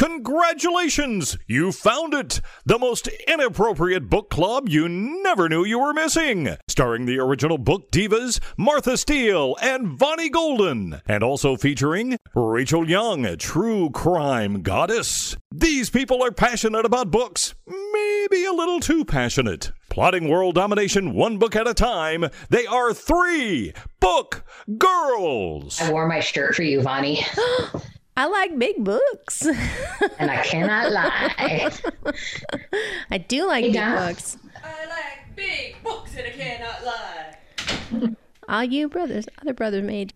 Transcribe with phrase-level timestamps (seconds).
[0.00, 1.36] Congratulations!
[1.46, 2.40] You found it!
[2.64, 6.56] The most inappropriate book club you never knew you were missing.
[6.68, 11.02] Starring the original book divas Martha Steele and Vonnie Golden.
[11.06, 15.36] And also featuring Rachel Young, a true crime goddess.
[15.52, 19.70] These people are passionate about books, maybe a little too passionate.
[19.90, 24.46] Plotting world domination one book at a time, they are three book
[24.78, 25.78] girls.
[25.78, 27.22] I wore my shirt for you, Vonnie.
[28.20, 29.46] I like big books.
[30.18, 31.70] and I cannot lie.
[33.10, 34.08] I do like Hey, big Dad.
[34.08, 34.36] books.
[34.62, 37.36] I like big books and I cannot lie.
[38.46, 40.12] All you brothers, other brothers made.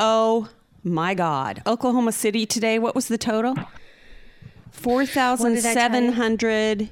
[0.00, 0.48] Oh
[0.82, 1.62] my God.
[1.64, 3.54] Oklahoma City today, what was the total?
[4.72, 6.88] 4,700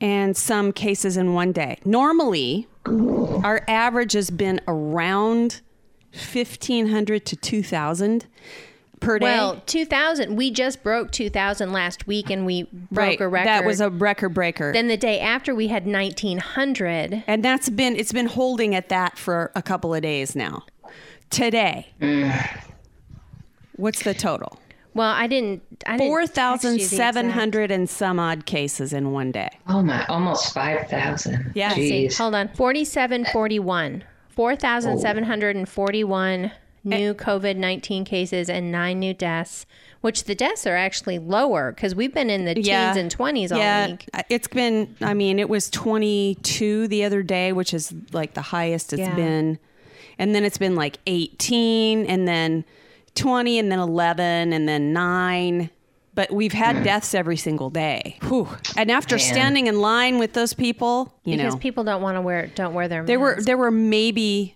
[0.00, 1.78] and some cases in one day.
[1.84, 5.60] Normally, our average has been around
[6.12, 8.26] 1,500 to 2,000
[9.04, 9.26] per day.
[9.26, 10.36] Well, 2000.
[10.36, 13.20] We just broke 2000 last week and we broke right.
[13.20, 13.46] a record.
[13.46, 14.72] That was a record breaker.
[14.72, 17.24] Then the day after we had 1900.
[17.26, 20.64] and that's been, it's been holding at that for a couple of days now.
[21.30, 21.88] Today,
[23.76, 24.58] what's the total?
[24.94, 25.62] Well, I didn't.
[25.86, 29.10] I didn't Four text thousand you the seven exact- hundred and some odd cases in
[29.10, 29.50] one day.
[29.66, 31.50] Oh my, almost 5,000.
[31.56, 31.74] Yeah.
[31.74, 32.50] See, hold on.
[32.54, 34.04] 4741.
[34.30, 36.52] 4,741
[36.84, 39.66] new COVID 19 cases and nine new deaths,
[40.02, 43.58] which the deaths are actually lower because we've been in the teens and 20s all
[43.58, 44.08] yeah, week.
[44.28, 44.94] it's been.
[45.00, 49.00] I mean, it was twenty two the other day, which is like the highest it's
[49.00, 49.14] Yeah.
[49.14, 49.58] been,
[50.18, 52.64] and then it's been like eighteen, and then
[53.14, 55.70] twenty, and then eleven, and then nine.
[56.14, 56.84] But we've had mm.
[56.84, 58.18] deaths every single day.
[58.22, 58.46] Whew.
[58.76, 59.24] And after Man.
[59.24, 62.72] standing in line with those people, you Because know, people don't want to wear don't
[62.72, 63.46] wear their there were masks.
[63.46, 64.54] there were maybe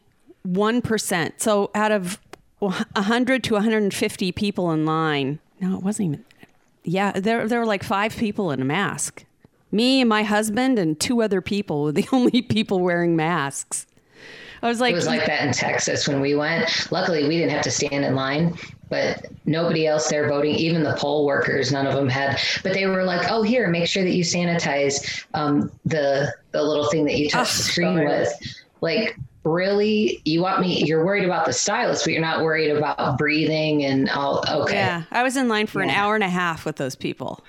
[0.49, 1.41] one percent.
[1.41, 2.19] So out of
[2.97, 6.25] hundred to one hundred and fifty people in line, no, it wasn't even.
[6.85, 9.25] Yeah, there there were like five people in a mask.
[9.71, 13.87] Me and my husband and two other people were the only people wearing masks.
[14.63, 16.91] I was like, It was like that in Texas when we went.
[16.91, 18.59] Luckily, we didn't have to stand in line,
[18.89, 22.41] but nobody else there voting, even the poll workers, none of them had.
[22.65, 26.91] But they were like, "Oh, here, make sure that you sanitize um, the the little
[26.91, 28.33] thing that you touch the screen with."
[28.81, 30.85] Like, really, you want me?
[30.85, 34.45] You're worried about the stylus, but you're not worried about breathing and all.
[34.49, 37.45] Okay, yeah, I was in line for an hour and a half with those people.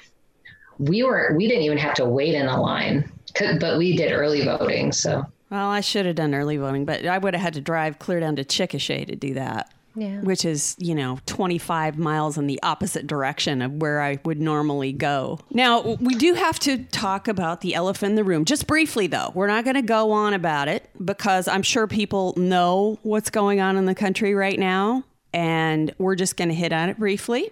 [0.78, 1.34] we were.
[1.36, 3.12] We didn't even have to wait in a line,
[3.60, 4.92] but we did early voting.
[4.92, 8.00] So Well, I should have done early voting, but I would have had to drive
[8.00, 9.72] clear down to Chickasha to do that.
[9.96, 10.22] Yeah.
[10.22, 14.94] Which is, you know, 25 miles in the opposite direction of where I would normally
[14.94, 15.40] go.
[15.52, 19.32] Now, we do have to talk about the elephant in the room, just briefly, though.
[19.34, 23.60] We're not going to go on about it because I'm sure people know what's going
[23.60, 25.04] on in the country right now.
[25.34, 27.52] And we're just going to hit on it briefly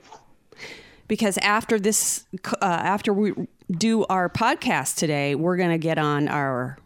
[1.08, 2.25] because after this,
[2.62, 3.34] uh, after we
[3.69, 6.78] do our podcast today, we're going to get on our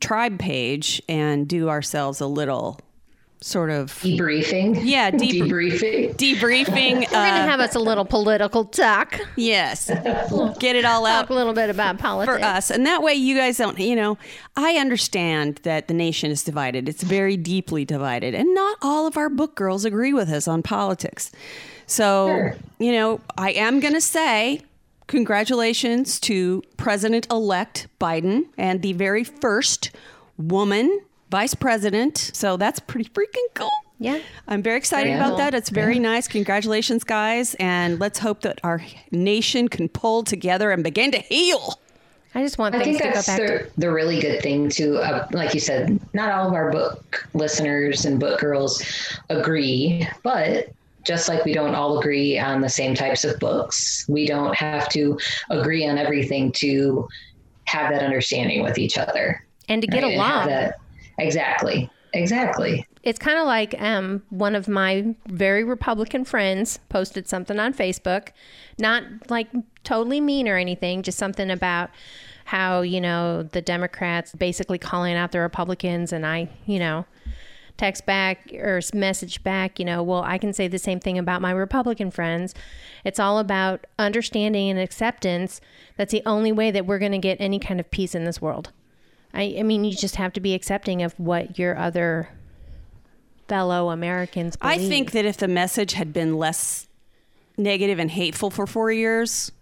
[0.00, 2.80] tribe page and do ourselves a little
[3.44, 4.80] sort of debriefing.
[4.82, 6.14] Yeah, deep- debriefing.
[6.16, 6.94] debriefing.
[6.94, 9.20] We're going to uh, have us a little political talk.
[9.36, 9.88] yes,
[10.58, 12.38] get it all out Talk a little bit about politics.
[12.38, 13.78] for us, and that way you guys don't.
[13.78, 14.18] You know,
[14.56, 16.88] I understand that the nation is divided.
[16.88, 20.62] It's very deeply divided, and not all of our book girls agree with us on
[20.62, 21.30] politics.
[21.86, 22.56] So, Sure.
[22.78, 24.62] you know, I am going to say.
[25.06, 29.90] Congratulations to President elect Biden and the very first
[30.38, 31.00] woman
[31.34, 32.16] vice president.
[32.32, 33.68] So that's pretty freaking cool.
[33.98, 34.20] Yeah.
[34.46, 35.38] I'm very excited Very about cool.
[35.38, 35.52] that.
[35.52, 36.28] It's very nice.
[36.28, 37.56] Congratulations, guys.
[37.58, 38.80] And let's hope that our
[39.10, 41.80] nation can pull together and begin to heal.
[42.36, 43.46] I just want I things think to go that's back to.
[43.74, 44.98] the, the really good thing too.
[44.98, 48.80] Uh, like you said, not all of our book listeners and book girls
[49.28, 50.68] agree, but
[51.04, 54.88] just like we don't all agree on the same types of books, we don't have
[54.90, 55.18] to
[55.50, 57.08] agree on everything to
[57.64, 59.44] have that understanding with each other.
[59.68, 60.12] And to get right?
[60.12, 60.48] And have along.
[60.48, 60.78] that-
[61.18, 61.90] exactly.
[62.14, 62.86] Exactly.
[63.02, 68.28] it's kind of like um, one of my very Republican friends posted something on Facebook,
[68.78, 69.48] not like
[69.82, 71.90] totally mean or anything, just something about
[72.46, 76.12] how, you know, the Democrats basically calling out the Republicans.
[76.12, 77.04] And I, you know,
[77.76, 81.42] text back or message back, you know, well, I can say the same thing about
[81.42, 82.54] my Republican friends.
[83.04, 85.60] It's all about understanding and acceptance.
[85.96, 88.40] That's the only way that we're going to get any kind of peace in this
[88.40, 88.70] world.
[89.34, 92.28] I, I mean, you just have to be accepting of what your other
[93.48, 96.88] fellow Americans I think that if the message had been less
[97.58, 99.52] negative and hateful for four years,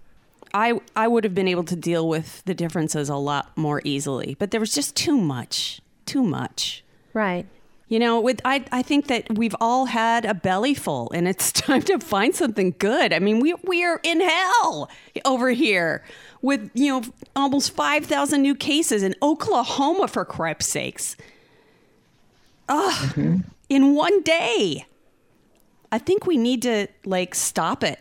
[0.54, 4.36] I I would have been able to deal with the differences a lot more easily.
[4.38, 6.84] But there was just too much, too much.
[7.12, 7.46] right.
[7.88, 11.52] You know, with I I think that we've all had a belly full and it's
[11.66, 13.12] time to find something good.
[13.12, 14.88] I mean, we we are in hell
[15.24, 16.02] over here
[16.42, 17.02] with, you know,
[17.34, 21.16] almost 5,000 new cases in Oklahoma for crap's sakes.
[22.68, 22.92] Ugh.
[22.92, 23.36] Mm-hmm.
[23.68, 24.86] In one day.
[25.90, 27.98] I think we need to like stop it.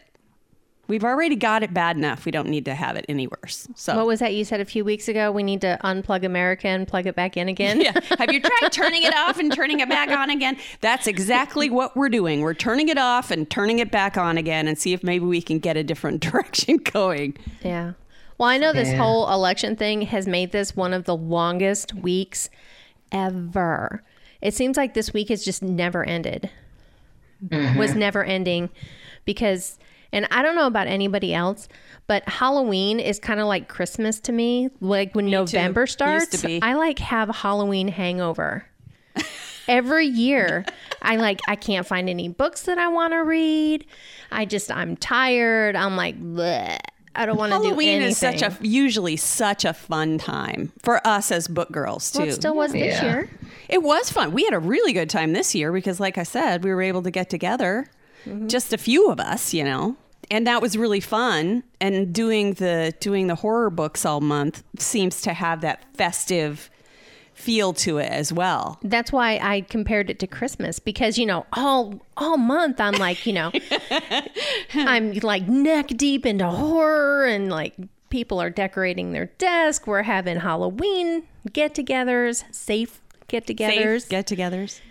[0.88, 2.26] We've already got it bad enough.
[2.26, 3.68] We don't need to have it any worse.
[3.76, 5.32] So What was that you said a few weeks ago?
[5.32, 7.80] We need to unplug America and plug it back in again.
[7.82, 7.94] Yeah.
[8.18, 10.58] Have you tried turning it off and turning it back on again?
[10.82, 12.42] That's exactly what we're doing.
[12.42, 15.42] We're turning it off and turning it back on again and see if maybe we
[15.42, 17.38] can get a different direction going.
[17.64, 17.94] Yeah.
[18.42, 18.98] Well, I know this Yeah.
[18.98, 22.50] whole election thing has made this one of the longest weeks
[23.12, 24.02] ever.
[24.42, 26.50] It seems like this week has just never ended.
[27.48, 27.78] Mm-hmm.
[27.78, 28.70] Was never ending
[29.26, 29.78] because
[30.12, 31.68] and I don't know about anybody else,
[32.08, 34.72] but Halloween is kind of like Christmas to me.
[34.80, 36.60] Like when November Used to starts, be.
[36.64, 38.66] I like have a Halloween hangover.
[39.68, 40.66] Every year,
[41.04, 43.86] I like I can't find any books that I want to read.
[44.32, 45.76] I just I'm tired.
[45.76, 46.80] I'm like, Bleh.
[47.16, 51.06] I don't want to do Halloween is such a usually such a fun time for
[51.06, 52.19] us as book girls too.
[52.19, 53.04] well, it still was this Yeah.
[53.04, 53.30] year.
[53.68, 54.31] It was fun.
[54.31, 57.02] We had a really good time this year because, like I said, we were able
[57.04, 57.88] to get together,
[58.25, 58.48] mm-hmm.
[58.48, 59.96] just a few of us, you know,
[60.30, 61.63] and that was really fun.
[61.80, 66.69] And doing the doing the horror books all month seems to have that festive
[67.42, 68.80] feel to it as well.
[68.84, 73.26] That's why I compared it to Christmas because you know all all month I'm like
[73.26, 73.52] you know
[74.74, 77.76] I'm like neck deep into horror and like
[78.10, 79.88] people are decorating their desk.
[79.88, 84.82] We're having Halloween get-togethers, safe get-togethers, get-togethers.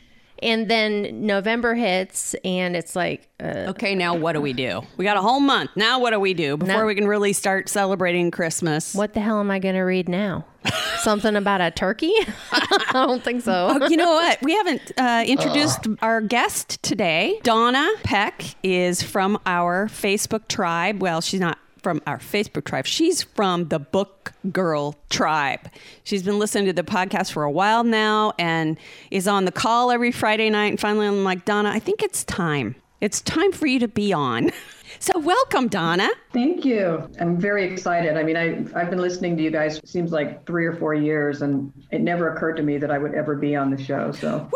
[0.42, 4.82] And then November hits and it's like uh, Okay, now what do we do?
[4.96, 5.70] We got a whole month.
[5.76, 8.94] Now what do we do before we can really start celebrating Christmas?
[8.94, 10.44] what the hell am I going to read now?
[10.98, 12.12] Something about a turkey?
[12.52, 13.78] I don't think so.
[13.80, 14.38] Oh, you know what?
[14.42, 17.40] We haven't uh, introduced our guest today.
[17.42, 21.00] Donna Peck is from our Facebook tribe.
[21.00, 22.86] Well, she's not from our Facebook tribe.
[22.86, 25.68] She's from the Book Girl tribe.
[26.04, 28.78] She's been listening to the podcast for a while now and
[29.10, 30.66] is on the call every Friday night.
[30.66, 32.76] And finally, I'm like, Donna, I think it's time.
[33.00, 34.50] It's time for you to be on.
[34.98, 36.10] So, welcome, Donna.
[36.32, 37.08] Thank you.
[37.20, 38.18] I'm very excited.
[38.18, 40.92] I mean, I, I've been listening to you guys, it seems like three or four
[40.92, 44.12] years, and it never occurred to me that I would ever be on the show.
[44.12, 44.50] So,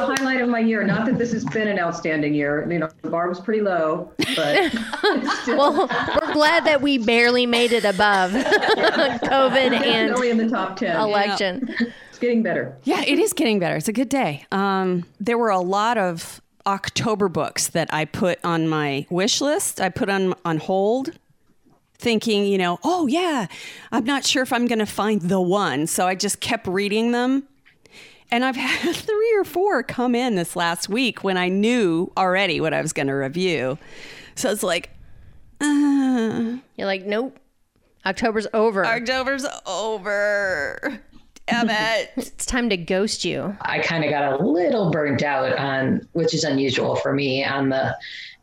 [0.00, 2.70] the highlight of my year, not that this has been an outstanding year.
[2.70, 4.70] You know, the bar was pretty low, but
[5.42, 5.88] still well,
[6.20, 10.96] we're glad that we barely made it above COVID and in the top 10.
[10.96, 11.74] election.
[12.08, 12.76] It's getting better.
[12.84, 13.76] Yeah, it is getting better.
[13.76, 14.46] It's a good day.
[14.52, 19.80] Um, there were a lot of October books that I put on my wish list.
[19.80, 21.12] I put on on hold,
[22.00, 23.46] thinking, you know, oh yeah,
[23.92, 25.86] I'm not sure if I'm going to find the one.
[25.86, 27.44] So I just kept reading them,
[28.30, 32.60] and I've had three or four come in this last week when I knew already
[32.60, 33.78] what I was going to review.
[34.34, 34.90] So it's like,
[35.60, 37.38] uh, You're like, nope.
[38.06, 38.84] October's over.
[38.86, 41.00] October's over.
[41.46, 42.10] Damn it.
[42.16, 43.56] it's time to ghost you.
[43.60, 47.68] I kind of got a little burnt out on, which is unusual for me, on
[47.68, 47.94] the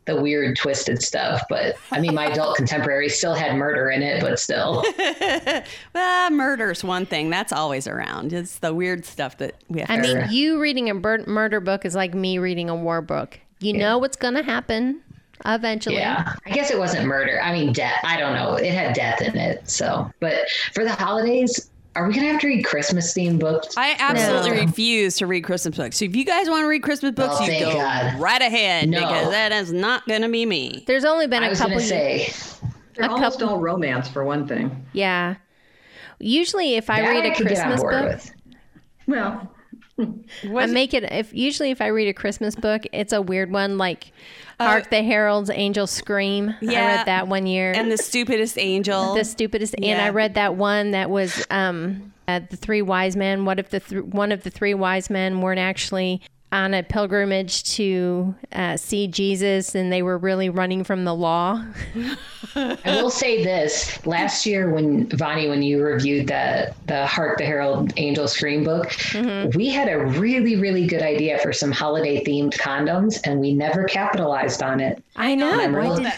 [0.08, 1.42] the weird twisted stuff.
[1.48, 4.82] But I mean, my adult contemporary still had murder in it, but still.
[5.94, 7.30] well, murder's one thing.
[7.30, 8.32] That's always around.
[8.32, 11.60] It's the weird stuff that we have I to mean, you reading a bur- murder
[11.60, 13.38] book is like me reading a war book.
[13.60, 15.02] You know what's going to happen
[15.44, 15.96] eventually.
[15.96, 17.40] Yeah, I guess it wasn't murder.
[17.40, 18.00] I mean, death.
[18.02, 18.54] I don't know.
[18.54, 19.68] It had death in it.
[19.68, 23.74] So, but for the holidays, are we gonna have to read Christmas themed books?
[23.76, 24.62] I absolutely No.
[24.66, 25.98] refuse to read Christmas books.
[25.98, 28.18] So if you guys want to read Christmas books, Oh, you go God.
[28.20, 29.00] right ahead No.
[29.00, 30.84] because that is not going to be me.
[30.86, 32.32] There's only been I a was couple gonna say
[32.94, 34.84] They're A almost couple- all romance, for one thing.
[34.92, 35.36] Yeah.
[36.18, 38.34] Usually if I that read a I could get on Christmas book, with.
[39.06, 39.54] Well,
[40.56, 43.78] I make it if usually if I read a Christmas book, it's a weird one
[43.78, 44.12] like
[44.60, 46.54] Uh, Hark the Herald's Angel Scream.
[46.60, 46.70] Yeah.
[46.70, 46.96] I Yeah.
[46.96, 47.72] read that one year.
[47.72, 49.14] And the stupidest angel.
[49.14, 53.44] the stupidest and I read that one that was um uh, the three wise men.
[53.44, 57.62] What if the th- one of the three wise men weren't actually on a pilgrimage
[57.76, 61.64] to uh, see Jesus and they were really running from the law?
[62.54, 67.44] I will say this: last year, when Vonnie, when you reviewed the the Hark the
[67.44, 68.92] Herald Angel Scream book,
[69.54, 73.84] we had a really, really good idea for some holiday themed condoms, and we never
[73.84, 75.02] capitalized on it.
[75.16, 75.50] I know.
[75.50, 76.12] I'm why really- did-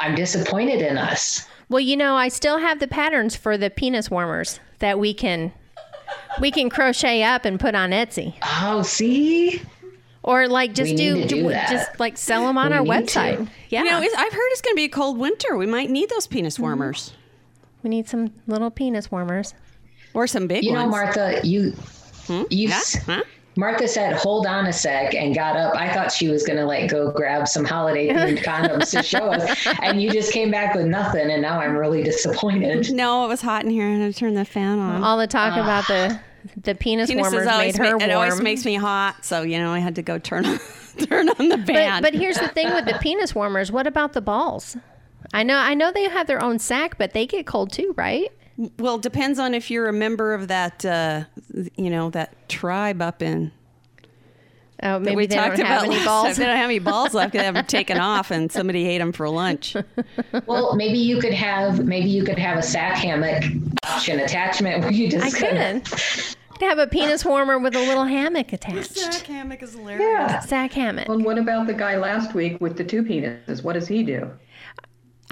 [0.00, 1.46] I'm disappointed in us.
[1.68, 5.52] well, you know, I still have the patterns for the penis warmers that we can
[6.40, 8.34] we can crochet up and put on Etsy.
[8.42, 9.62] Oh, see,
[10.22, 13.38] Or like just do, do just like sell them on We our website.
[13.38, 13.48] to.
[13.70, 13.82] Yeah.
[13.84, 15.56] you know, I've heard it's going to be a cold winter.
[15.56, 16.62] We might need those penis Mm-hmm.
[16.62, 17.12] warmers
[17.82, 19.54] we need some little penis warmers.
[20.14, 20.90] or some big you know, ones.
[20.92, 21.74] Martha, you
[22.48, 22.80] you Yeah?
[23.06, 23.22] Huh?
[23.56, 25.74] Martha said, "Hold on a sec," and got up.
[25.76, 29.66] I thought she was gonna like go grab some holiday themed condoms to show us,
[29.82, 31.30] and you just came back with nothing.
[31.30, 32.92] And now I'm really disappointed.
[32.92, 35.02] No, it was hot in here, and I turned the fan on.
[35.04, 36.18] All the talk about the
[36.62, 38.02] the penis Penises warmers made her ma- warm.
[38.02, 40.58] It always makes me hot, so you know I had to go turn on
[41.06, 42.02] turn on the fan.
[42.02, 43.70] but but here's the thing with the penis warmers.
[43.70, 44.76] What about the balls?
[45.34, 48.30] I know I know they have their own sack, but they get cold too, right?
[48.78, 51.24] Well, depends on if you're a member of that, uh,
[51.76, 53.52] you know, that tribe up in.
[54.84, 56.36] Oh, that maybe we they talked don't have about any balls.
[56.36, 57.32] They don't have any balls left.
[57.34, 59.76] They have them taken off, and somebody ate them for lunch.
[60.46, 63.44] Well, maybe you could have maybe you could have a sack hammock
[63.84, 66.36] option attachment where you just I kinda- could.
[66.58, 68.96] To have a penis warmer with a little hammock attached.
[68.96, 70.48] Sack hammock is hilarious.
[70.48, 71.08] Sack hammock.
[71.08, 73.64] Well, what about the guy last week with the two penises?
[73.64, 74.30] What does he do?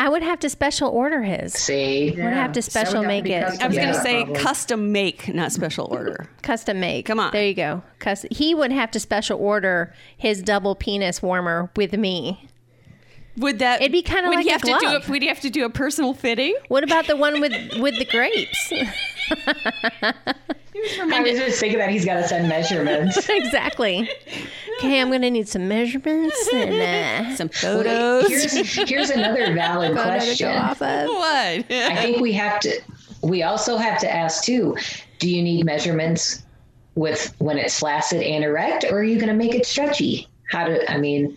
[0.00, 1.52] I would have to special order his.
[1.52, 3.44] See, Would have to special have to make be it.
[3.60, 4.42] I was going to say probably.
[4.42, 6.26] custom make, not special order.
[6.42, 7.04] Custom make.
[7.04, 7.32] Come on.
[7.32, 7.82] There you go.
[7.98, 12.48] Cus- he would have to special order his double penis warmer with me.
[13.36, 13.80] Would that?
[13.82, 15.02] It'd be kinda would like you a have to do glove.
[15.04, 15.08] it?
[15.10, 16.54] Would you have to do a personal fitting?
[16.68, 18.72] What about the one with with the grapes?
[21.00, 23.16] I was just thinking that he's got to send measurements.
[23.28, 24.08] exactly.
[24.78, 28.28] Okay, I'm gonna need some measurements and uh, Some Wait, photos.
[28.28, 30.48] here's here's another valid photo to go question.
[30.48, 31.08] off of.
[31.08, 31.70] what?
[31.70, 32.80] I think we have to.
[33.22, 34.76] We also have to ask too.
[35.18, 36.42] Do you need measurements
[36.94, 40.28] with when it's flaccid and erect, or are you going to make it stretchy?
[40.50, 41.36] How do I mean?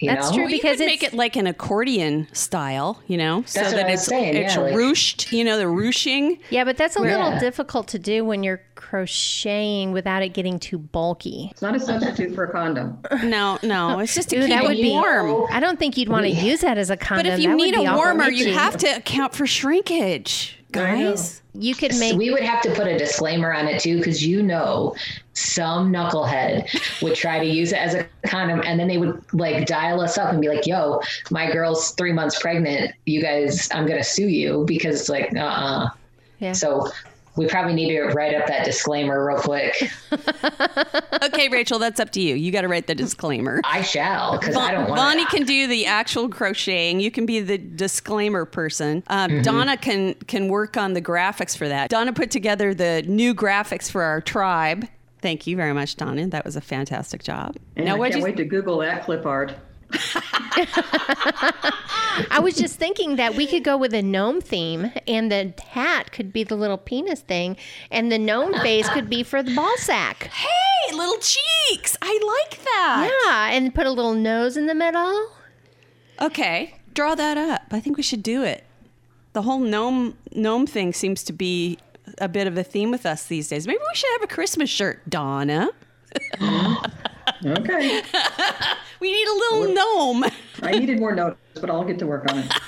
[0.00, 0.34] You That's know?
[0.34, 0.42] true.
[0.44, 3.86] Well, you because could make it like an accordion style, you know, so what that
[3.86, 6.38] I was it's saying, it's yeah, like- ruched, you know, the ruching.
[6.50, 7.16] Yeah, but that's a Yeah.
[7.24, 11.48] little difficult to do when you're crocheting without it getting too bulky.
[11.52, 12.98] It's not a substitute for a condom.
[13.22, 15.46] No, no, it's just to Ooh, keep that would be warm.
[15.50, 17.26] I don't think you'd want to use that as a condom.
[17.26, 21.40] But if you That need a warmer, you have to account for shrinkage, guys.
[21.54, 24.42] You could make we would have to put a disclaimer on it too, because you
[24.42, 24.94] know
[25.34, 26.68] some knucklehead
[27.02, 30.16] would try to use it as a condom, and then they would like dial us
[30.16, 31.00] up and be like, "Yo,
[31.30, 32.94] my girl's three months pregnant.
[33.06, 35.88] You guys, I'm gonna sue you because it's like, uh, uh
[36.38, 36.52] Yeah.
[36.52, 36.90] So
[37.36, 39.90] we probably need to write up that disclaimer real quick.
[41.22, 42.34] Okay, Rachel, that's up to you.
[42.34, 43.60] You got to write the disclaimer.
[43.64, 45.00] I shall, because I don't want.
[45.00, 47.00] Vonnie can do the actual crocheting.
[47.00, 49.02] You can be the disclaimer person.
[49.06, 49.42] Um, Mm-hmm.
[49.42, 51.88] Donna can can work on the graphics for that.
[51.88, 54.86] Donna put together the new graphics for our tribe.
[55.24, 56.26] Thank you very much, Donna.
[56.26, 57.56] That was a fantastic job.
[57.76, 58.24] And now, I what can't you?
[58.24, 59.54] wait to Google that clip art.
[62.30, 66.12] I was just thinking that we could go with a gnome theme, and the hat
[66.12, 67.56] could be the little penis thing,
[67.90, 70.24] and the gnome face could be for the ball sack.
[70.24, 71.96] Hey, little cheeks!
[72.02, 73.10] I like that.
[73.24, 75.30] Yeah, and put a little nose in the middle.
[76.20, 77.62] Okay, draw that up.
[77.70, 78.64] I think we should do it.
[79.32, 81.78] The whole gnome gnome thing seems to be
[82.18, 83.66] a bit of a theme with us these days.
[83.66, 85.70] Maybe we should have a Christmas shirt, Donna.
[87.44, 88.02] Okay.
[89.00, 90.24] We need a little gnome.
[90.62, 92.52] I needed more notes, but I'll get to work on it.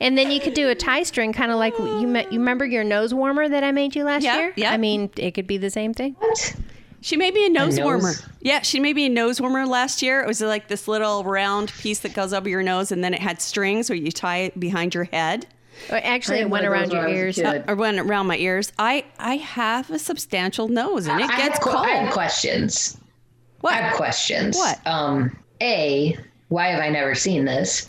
[0.00, 2.64] And then you could do a tie string, kind of like you me- you remember
[2.64, 4.52] your nose warmer that I made you last Yeah, year.
[4.56, 4.72] yeah.
[4.72, 6.16] I mean, it could be the same thing.
[6.18, 6.56] What?
[7.02, 7.84] She made me a nose, nose?
[7.84, 8.12] warmer.
[8.40, 10.20] Yeah, she made me a nose warmer last year.
[10.20, 13.20] It was like this little round piece that goes over your nose, and then it
[13.20, 15.46] had strings where you tie it behind your head
[15.90, 17.36] Or actually, it went around your ears.
[17.38, 17.64] was a kid.
[17.68, 18.72] or went around my ears.
[18.78, 21.76] I I have a substantial nose, and it I gets have, cold.
[21.86, 22.96] I have questions.
[23.60, 23.74] what?
[23.74, 24.56] I have questions.
[24.56, 24.80] What?
[24.86, 26.16] Um, A,
[26.48, 27.88] why have I never seen this?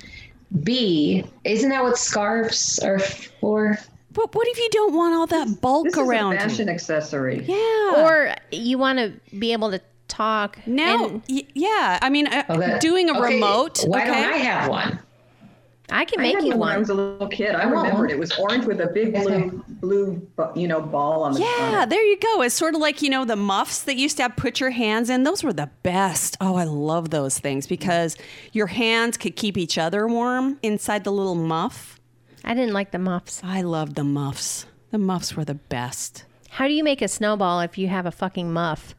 [0.64, 3.78] B, isn't that what scarves are for?
[4.12, 6.50] But what if you don't want all that bulk This around is a you?
[6.50, 7.44] fashion accessory.
[7.48, 7.94] Yeah.
[8.06, 11.98] Or you want to be able to talk now, and y- yeah.
[12.02, 13.84] I mean, uh, that- doing a okay, remote.
[13.88, 14.12] Why okay.
[14.12, 15.00] don't I have one?
[15.90, 17.56] I can make had you one when I was a little kid.
[17.56, 21.34] I want remembered it was orange with a big blue, blue, you know, ball on
[21.34, 21.90] the Yeah, front.
[21.90, 22.42] there you go.
[22.42, 25.10] It's sort of like, you know, the muffs that used to have put your hands
[25.10, 25.24] in.
[25.24, 26.38] Those were the best.
[26.40, 28.16] Oh, I love those things because
[28.54, 32.00] your hands could keep each other warm inside the little muff.
[32.46, 33.42] I didn't like the muffs.
[33.44, 34.66] I loved the muffs.
[34.92, 36.26] The muffs were the best.
[36.50, 38.96] How do you make a snowball if you have a fucking muff?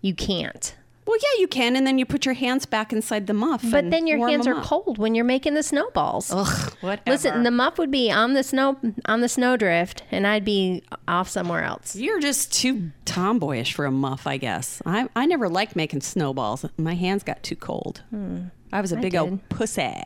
[0.00, 0.74] You can't.
[1.08, 3.64] Well, yeah, you can, and then you put your hands back inside the muff.
[3.70, 4.64] But then your hands are up.
[4.64, 6.30] cold when you're making the snowballs.
[6.30, 7.10] Ugh, whatever.
[7.10, 11.30] Listen, the muff would be on the snow on the snowdrift, and I'd be off
[11.30, 11.96] somewhere else.
[11.96, 14.82] You're just too tomboyish for a muff, I guess.
[14.84, 16.66] I, I never liked making snowballs.
[16.76, 18.02] My hands got too cold.
[18.10, 18.48] Hmm.
[18.70, 19.18] I was a big did.
[19.18, 20.02] old pussy.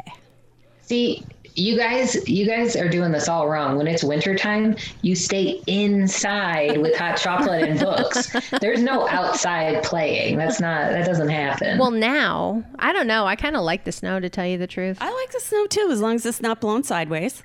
[0.83, 3.77] See, you guys, you guys are doing this all wrong.
[3.77, 8.35] When it's wintertime, you stay inside with hot chocolate and books.
[8.61, 10.39] There's no outside playing.
[10.39, 10.91] That's not.
[10.91, 11.79] That doesn't happen.
[11.79, 13.27] Well, now I don't know.
[13.27, 14.99] I kind of like the snow, to tell you the truth.
[15.01, 17.43] I like the snow too, as long as it's not blown sideways.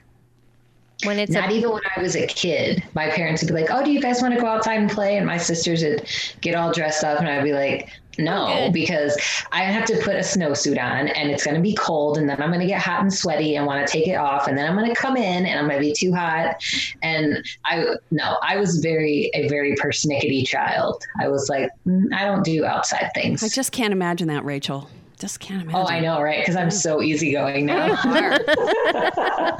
[1.04, 3.70] When it's Not a, even when I was a kid, my parents would be like,
[3.70, 6.08] "Oh, do you guys want to go outside and play?" And my sisters would
[6.42, 9.16] get all dressed up, and I'd be like, "No," because
[9.52, 12.42] I have to put a snowsuit on, and it's going to be cold, and then
[12.42, 14.68] I'm going to get hot and sweaty, and want to take it off, and then
[14.68, 16.56] I'm going to come in, and I'm going to be too hot,
[17.04, 21.04] and I no, I was very a very persnickety child.
[21.22, 23.44] I was like, "Mm, I don't do outside things.
[23.44, 24.90] I just can't imagine that, Rachel.
[25.20, 25.82] Just can't imagine.
[25.82, 26.40] Oh, I know, right?
[26.40, 27.96] Because I'm so easygoing now.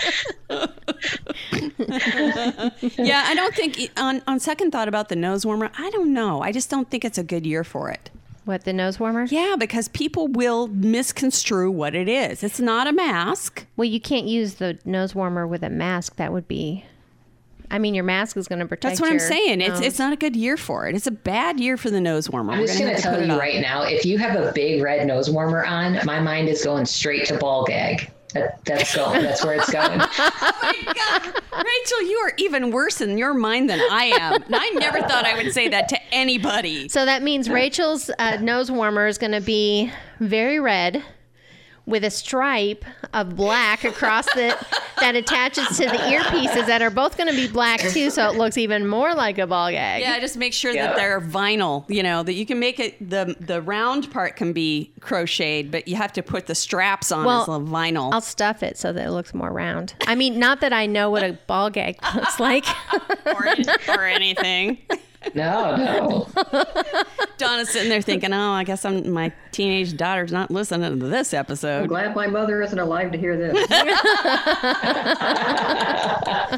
[2.98, 5.72] yeah, I don't think on on second thought about the nose warmer.
[5.78, 6.42] I don't know.
[6.42, 8.10] I just don't think it's a good year for it.
[8.46, 9.26] what the nose warmer?
[9.26, 12.44] Yeah, because people will misconstrue what it is.
[12.44, 13.66] It's not a mask.
[13.76, 16.16] Well, you can't use the nose warmer with a mask.
[16.18, 16.86] That would be.
[17.70, 18.92] I mean, your mask is going to protect.
[18.94, 19.60] That's what I'm saying.
[19.60, 19.82] It's nose.
[19.82, 20.96] it's not a good year for it.
[20.96, 22.54] It's a bad year for the nose warmer.
[22.54, 24.54] I'm We're just gonna going to have tell you right now if you have a
[24.54, 28.10] big red nose warmer on, my mind is going straight to ball gag.
[28.40, 29.22] That, that's going.
[29.24, 30.02] That's where it's going.
[30.20, 31.44] Oh my god.
[31.54, 34.42] Rachel, you are even worse in your mind than I am.
[34.44, 36.90] And I never thought I would say that to anybody.
[36.90, 41.04] So that means Rachel's uh, nose warmer is going to be very red
[41.88, 44.56] with a stripe of black across the
[45.00, 48.36] that attaches to the earpieces that are both going to be black too, so it
[48.36, 50.02] looks even more like a ball gag.
[50.02, 50.88] Yeah, just make sure Yeah.
[50.88, 51.86] that they're vinyl.
[51.88, 53.10] You know that you can make it.
[53.10, 57.26] the The round part can be crocheted, but you have to put the straps on
[57.26, 58.12] Well, as a vinyl.
[58.12, 59.94] I'll stuff it so that it looks more round.
[60.06, 62.66] I mean, not that I know what a ball gag looks like.
[63.26, 63.48] or,
[63.88, 64.78] or anything.
[65.34, 66.28] No, no.
[67.38, 71.34] Donna's sitting there thinking, "Oh, I guess I'm my teenage daughter's not listening to this
[71.34, 73.68] episode." I'm glad my mother isn't alive to hear this.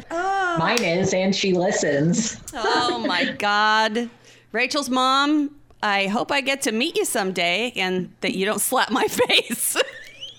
[0.12, 0.56] Oh.
[0.58, 2.36] Mine is, and she listens.
[2.54, 4.10] Oh my God,
[4.52, 5.54] Rachel's mom.
[5.82, 9.76] I hope I get to meet you someday, and that you don't slap my face.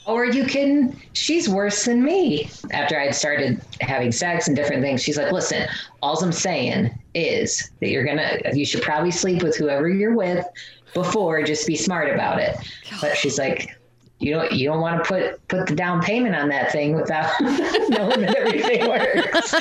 [0.07, 2.49] Are you can, She's worse than me.
[2.71, 5.67] After I'd started having sex and different things, she's like, listen,
[6.01, 10.15] all I'm saying is that you're going to, you should probably sleep with whoever you're
[10.15, 10.45] with
[10.93, 12.55] before, just be smart about it.
[12.99, 13.77] But she's like,
[14.19, 17.31] you don't, you don't want to put, put the down payment on that thing without
[17.41, 19.53] knowing that everything works.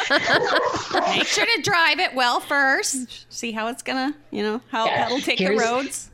[1.16, 3.26] Make sure to drive it well first.
[3.32, 5.02] See how it's gonna, you know, how Yeah.
[5.04, 6.09] that'll take Here's- the roads.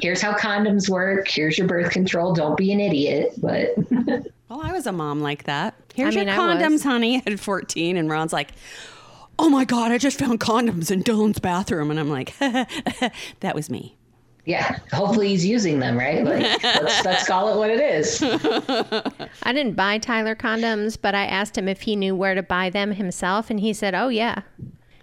[0.00, 1.28] Here's how condoms work.
[1.28, 2.34] Here's your birth control.
[2.34, 3.34] Don't be an idiot.
[3.38, 3.74] But
[4.48, 5.74] Well, I was a mom like that.
[5.94, 7.96] Here's mean, your condoms, honey, at 14.
[7.96, 8.50] And Ron's like,
[9.38, 11.90] oh my God, I just found condoms in Dylan's bathroom.
[11.90, 13.96] And I'm like, that was me.
[14.44, 16.22] yeah, hopefully he's using them, right?
[16.22, 18.22] Like, let's, let's call it what it is.
[19.42, 22.68] I didn't buy Tyler condoms, but I asked him if he knew where to buy
[22.70, 24.42] them himself, and he said, "Oh yeah."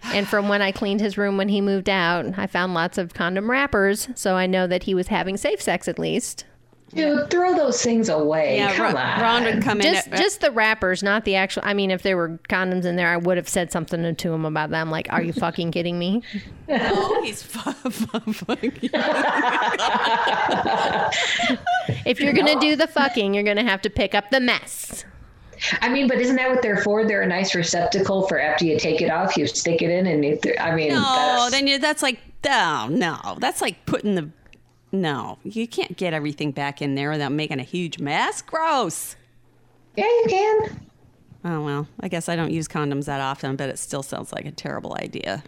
[0.04, 3.14] And from when I cleaned his room when he moved out, I found lots of
[3.14, 6.44] condom wrappers, so I know that he was having safe sex at least.
[6.94, 8.58] Dude, throw those things away.
[8.76, 9.20] Come Ron, on.
[9.22, 10.12] Ron would come Just in.
[10.12, 11.62] At, just the wrappers, not the actual.
[11.64, 14.44] I mean, if there were condoms in there, I would have said something to him
[14.44, 14.90] about them.
[14.90, 16.22] Like, "Are you fucking kidding me?"
[16.68, 18.90] oh, he's fu- fu- fucking.
[22.04, 25.06] If you're gonna do the fucking, you're gonna have to pick up the mess.
[25.80, 27.04] I mean, but isn't that what they're for?
[27.04, 30.24] They're a nice receptacle for after you take it off, you stick it in, and
[30.24, 33.36] you th- I mean, No, that's, then you, that's like, oh, no.
[33.38, 34.30] That's like putting the.
[34.90, 38.42] No, you can't get everything back in there without making a huge mess.
[38.42, 39.16] Gross.
[39.96, 40.86] yeah, you can.
[41.44, 44.44] Oh, well, I guess I don't use condoms that often, but it still sounds like
[44.44, 45.42] a terrible idea.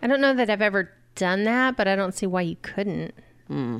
[0.00, 3.14] I don't know that I've ever done that, but I don't see why you couldn't.
[3.48, 3.78] Hmm.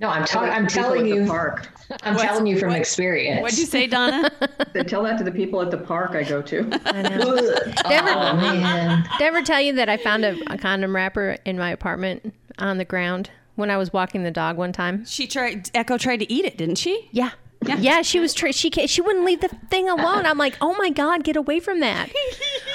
[0.00, 1.26] No, I'm, ta- I'm telling you.
[1.26, 1.68] park.
[2.02, 3.42] I'm telling you from what- experience.
[3.42, 4.30] What'd you say, Donna?
[4.72, 6.68] They tell that to the people at the park I go to.
[6.86, 7.20] I know.
[7.84, 9.02] oh man.
[9.18, 12.34] Did I ever tell you that I found a, a condom wrapper in my apartment
[12.58, 15.04] on the ground when I was walking the dog one time?
[15.04, 17.08] she tried, Echo tried to eat it, didn't she?
[17.12, 17.30] Yeah.
[17.78, 18.34] Yeah, she was.
[18.34, 20.26] Tra- she she wouldn't leave the thing alone.
[20.26, 22.10] I'm like, oh my god, get away from that.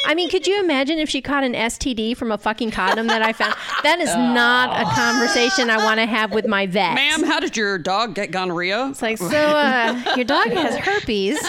[0.06, 3.22] I mean, could you imagine if she caught an STD from a fucking condom that
[3.22, 3.54] I found?
[3.84, 6.96] That is not a conversation I want to have with my vet.
[6.96, 8.88] Ma'am, how did your dog get gonorrhea?
[8.90, 11.40] It's like, so uh, your dog has herpes.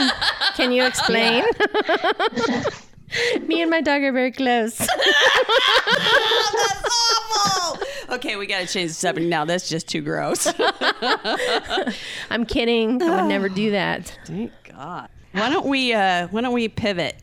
[0.56, 1.44] Can you explain?
[3.46, 4.78] Me and my dog are very close.
[4.78, 4.90] That's
[7.34, 7.86] awful.
[8.10, 9.44] Okay, we got to change the subject now.
[9.44, 10.52] That's just too gross.
[12.30, 13.00] I'm kidding.
[13.02, 14.16] I would never do that.
[14.26, 15.08] Thank God.
[15.32, 15.92] Why don't we?
[15.92, 17.16] uh Why don't we pivot?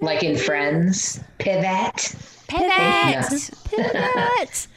[0.00, 2.16] Like in Friends, pivot.
[2.48, 3.50] Pivot.
[3.70, 4.68] Pivot.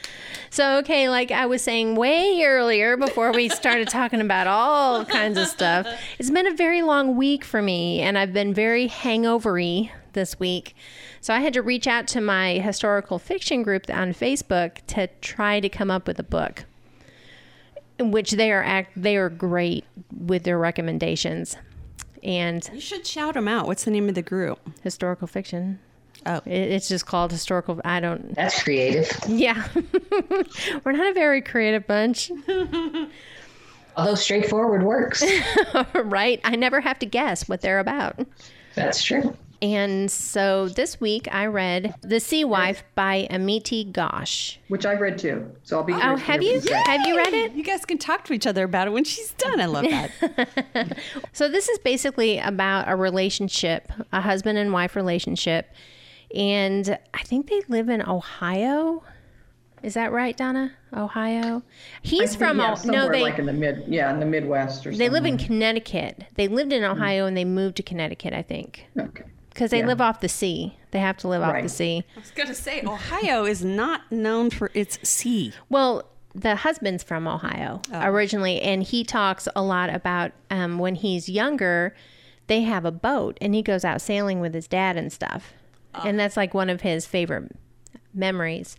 [0.51, 5.37] So, okay, like I was saying way earlier before we started talking about all kinds
[5.37, 5.85] of stuff,
[6.17, 10.73] it's been a very long week for me, and I've been very hangovery this week.
[11.25, 15.59] So, I had to reach out to my historical fiction group on Facebook to try
[15.59, 16.65] to come up with a book,
[17.97, 19.85] in which they are act they are great
[20.15, 21.57] with their recommendations.
[22.21, 23.65] and You should shout them out.
[23.65, 24.59] What's the name of the group?
[24.83, 25.79] historical fiction.
[26.27, 26.41] Oh.
[26.45, 27.81] It's just called historical.
[27.83, 28.35] I don't.
[28.35, 29.09] That's creative.
[29.27, 29.67] Yeah,
[30.83, 32.29] we're not a very creative bunch,
[33.97, 35.23] Although straightforward works.
[35.95, 36.39] right?
[36.43, 38.19] I never have to guess what they're about.
[38.75, 39.35] That's true.
[39.61, 44.57] And so this week I read The Sea Wife by Amity Ghosh.
[44.67, 45.49] Which I've read too.
[45.63, 45.93] So I'll be.
[45.93, 46.59] Oh, curious have you?
[46.59, 46.87] what.
[46.87, 47.53] Have you read it?
[47.53, 49.59] You guys can talk to each other about it when she's done.
[49.59, 50.97] I love that.
[51.33, 55.71] So this is basically about a relationship, a husband and wife relationship,
[56.33, 59.03] and I think they live in Ohio.
[59.83, 60.71] Is that right, Donna?
[60.95, 61.61] Ohio.
[62.01, 64.81] He's think, from yeah, O- no, they like in the mid, yeah, in the Midwest
[64.81, 64.99] or something.
[64.99, 66.23] they live in Connecticut.
[66.35, 66.99] They lived in mm-hmm.
[66.99, 69.23] Ohio and they moved to Connecticut, I think, Okay.
[69.55, 69.87] Because they Yeah.
[69.87, 70.77] live off the sea.
[70.91, 72.03] They have to live off the sea.
[72.15, 75.53] I was going to say, Ohio is not known for its sea.
[75.69, 81.29] Well, the husband's from Ohio originally, and he talks a lot about um, when he's
[81.29, 81.95] younger,
[82.47, 85.53] they have a boat and he goes out sailing with his dad and stuff.
[86.03, 87.53] And that's like one of his favorite
[88.13, 88.75] memories.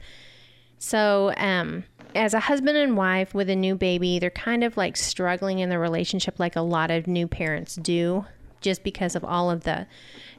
[0.79, 1.85] So, um,
[2.15, 5.71] as a husband and wife with a new baby, they're kind of like struggling in
[5.71, 8.27] the relationship, like a lot of new parents do,
[8.61, 9.87] just because of all of the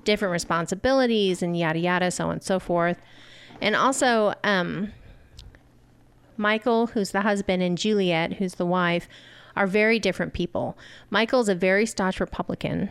[0.04, 3.00] different responsibilities and yada yada, so on and so forth.
[3.62, 4.92] And also, um,
[6.38, 9.08] Michael, who's the husband, and Juliet, who's the wife,
[9.56, 10.78] are very different people.
[11.10, 12.90] Michael's a very staunch Republican,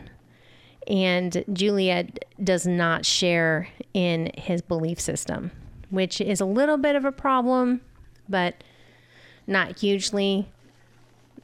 [0.85, 5.51] and Juliet does not share in his belief system,
[5.89, 7.81] which is a little bit of a problem,
[8.27, 8.63] but
[9.47, 10.49] not hugely.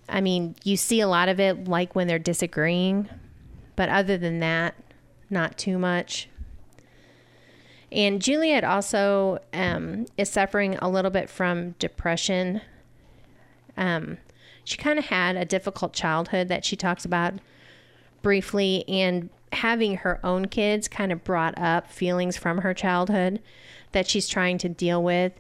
[0.10, 3.08] I mean, you see a lot of it like when they're disagreeing,
[3.76, 4.76] but other than that,
[5.30, 6.30] not too much.
[7.92, 12.62] And Juliet also um, is suffering a little bit from depression.
[13.78, 14.18] Um,
[14.64, 17.34] she kind of had a difficult childhood that she talks about
[18.22, 23.42] briefly, and having her own kids kind of brought up feelings from her childhood
[23.92, 25.34] that she's trying to deal with.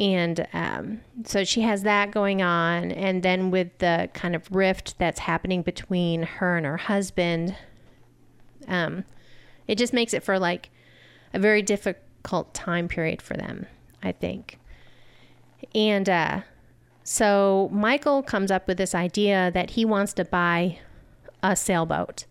[0.00, 2.90] And um, so she has that going on.
[2.90, 7.54] And then with the kind of rift that's happening between her and her husband,
[8.66, 9.04] um,
[9.68, 10.70] it just makes it for like
[11.34, 13.66] a very difficult time period for them,
[14.02, 14.58] I think.
[15.74, 16.40] And uh,
[17.04, 20.78] so Michael comes up with this idea that he wants to buy
[21.42, 22.24] a sailboat.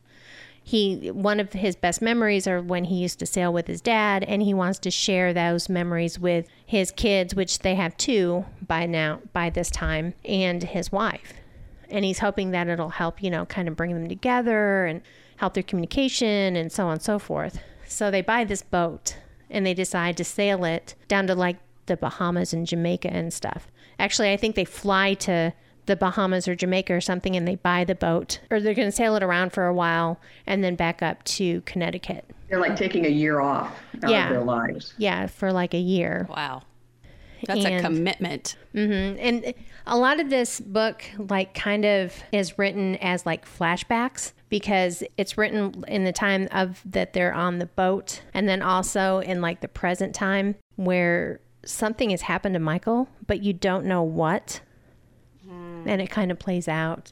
[0.69, 4.23] He one of his best memories are when he used to sail with his dad,
[4.25, 8.85] and he wants to share those memories with his kids, which they have two by
[8.85, 11.33] now by this time, and his wife.
[11.89, 15.01] And he's hoping that it'll help, you know, kind of bring them together and
[15.37, 17.59] help their communication and so on and so forth.
[17.87, 19.17] So they buy this boat
[19.49, 23.69] and they decide to sail it down to like the Bahamas and Jamaica and stuff.
[23.97, 25.51] Actually, I think they fly to
[25.89, 28.91] the Bahamas or Jamaica or something and they buy the boat or they're going to
[28.95, 32.25] sail it around for a while and then back up to Connecticut.
[32.47, 34.27] They're like taking a year off out Yeah.
[34.27, 34.93] of their lives.
[34.97, 36.27] Yeah, for like a year.
[36.29, 36.61] Wow.
[37.45, 38.55] That's And- a commitment.
[38.75, 39.19] Mm-hmm.
[39.19, 39.53] And
[39.87, 45.37] a lot of this book, like, kind of is written as like flashbacks because it's
[45.37, 49.61] written in the time of that they're on the boat, and then also in like
[49.61, 54.61] the present time where something has happened to Michael, but you don't know what,
[55.85, 57.11] and it kind of plays out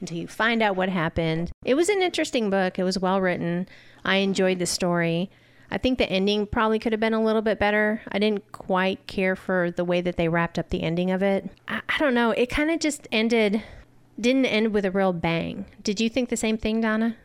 [0.00, 1.50] until you find out what happened.
[1.64, 2.78] It was an interesting book.
[2.78, 3.68] It was well written.
[4.04, 5.30] I enjoyed the story.
[5.70, 8.02] I think the ending probably could have been a little bit better.
[8.12, 11.50] I didn't quite care for the way that they wrapped up the ending of it.
[11.68, 12.30] I, I don't know.
[12.32, 13.62] It kind of just ended,
[14.20, 15.64] didn't end with a real bang.
[15.82, 17.16] Did you think the same thing, Donna?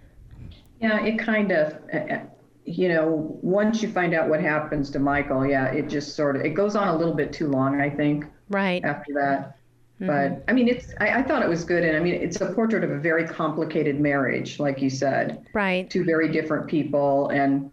[0.80, 2.20] Yeah, it kind of, uh, uh,
[2.66, 6.44] you know, once you find out what happens to Michael, yeah, it just sort of,
[6.44, 8.84] it goes on a little bit too long, I think, Right.
[8.84, 9.58] after that.
[10.00, 10.50] But mm-hmm.
[10.50, 11.84] I mean, it's, I, I thought it was good.
[11.84, 15.90] And I mean, it's a portrait of a very complicated marriage, like you said, Right.
[15.90, 17.30] two very different people.
[17.30, 17.70] And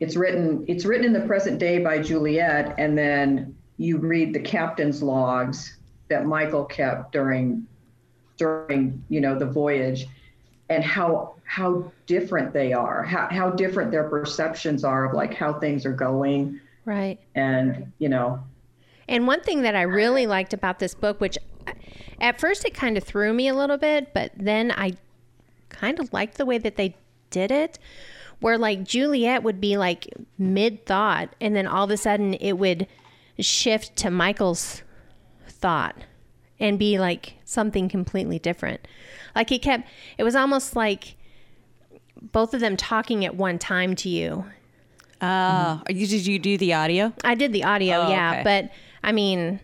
[0.00, 2.74] it's written, it's written in the present day by Juliet.
[2.76, 7.66] And then you read the captain's logs that Michael kept during,
[8.36, 10.06] during, you know, the voyage
[10.68, 15.52] and how how different they are how, how different their perceptions are of like how
[15.52, 17.18] things are going Right.
[17.34, 18.42] and you know
[19.08, 21.36] And one thing that I really liked about this book, which
[22.20, 24.94] at first it kind of threw me a little bit, but then I
[25.68, 26.96] kind of liked the way that they
[27.30, 27.78] did it,
[28.40, 30.06] where like Juliet would be like
[30.38, 32.86] mid thought, and then all of a sudden it would
[33.38, 34.82] shift to Michael's
[35.48, 35.96] thought
[36.60, 38.86] and be like something completely different.
[39.34, 41.16] Like he kept, it was almost like
[42.22, 44.44] both of them talking at one time to you.
[45.20, 47.12] Uh, are you, did you do the audio?
[47.24, 48.42] I did the audio, Oh, yeah, okay.
[48.44, 48.70] but
[49.02, 49.58] I mean,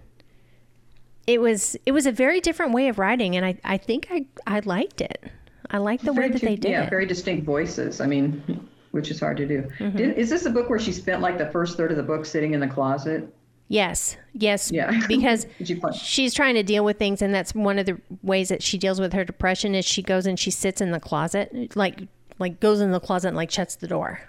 [1.26, 4.26] it was it was a very different way of writing, and I I think I
[4.46, 5.24] I liked it.
[5.70, 6.90] I like the way that two- they did yeah, it.
[6.90, 8.00] very distinct voices.
[8.00, 9.62] I mean, which is hard to do.
[9.78, 9.96] Mm-hmm.
[9.96, 12.26] Did, is this a book where she spent like the first third of the book
[12.26, 13.32] sitting in the closet?
[13.68, 14.90] Yes, yes, Yeah.
[15.08, 18.00] because Did you find- she's trying to deal with things, and that's one of the
[18.24, 19.76] ways that she deals with her depression.
[19.76, 22.00] Is she goes and she sits in the closet, like
[22.40, 24.20] like goes in the closet and like shuts the door.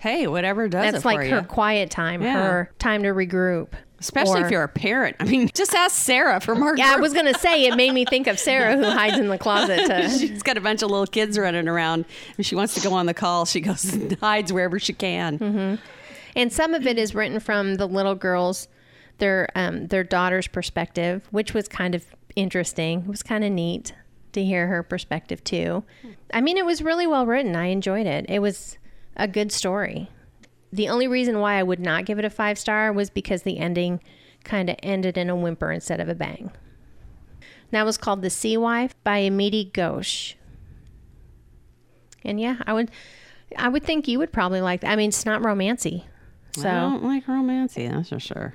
[0.00, 1.46] Hey, whatever does That's it like for her you.
[1.46, 2.42] quiet time, Yeah.
[2.42, 3.68] her time to regroup.
[4.02, 5.16] Especially Or- if you're a parent.
[5.20, 8.04] I mean, just ask Sarah for our Yeah, I was gonna say it made me
[8.04, 9.86] think of Sarah who hides in the closet.
[9.86, 12.04] To, She's got a bunch of little kids running around.
[12.36, 15.38] If she wants to go on the call, she goes and hides wherever she can.
[15.38, 15.74] Mm-hmm.
[16.36, 18.68] and some of it is written from the little girls,
[19.18, 22.04] their um, their daughter's perspective, which was kind of
[22.36, 23.00] interesting.
[23.02, 23.94] It was kind of neat
[24.32, 25.84] to hear her perspective too.
[26.32, 27.54] I mean, it was really well written.
[27.54, 28.26] I enjoyed it.
[28.28, 28.78] It was
[29.16, 30.08] a good story.
[30.72, 33.58] The only reason why I would not give it a five star was because the
[33.58, 34.00] ending
[34.44, 36.50] kind of ended in a whimper instead of a bang.
[37.70, 40.34] That was called The Sea Wife by Amity Ghosh.
[42.24, 42.90] And yeah, I would
[43.56, 44.90] I would think you would probably like that.
[44.90, 46.04] I mean, it's not romancy.
[46.54, 48.54] So I don't like romancy, that's for sure.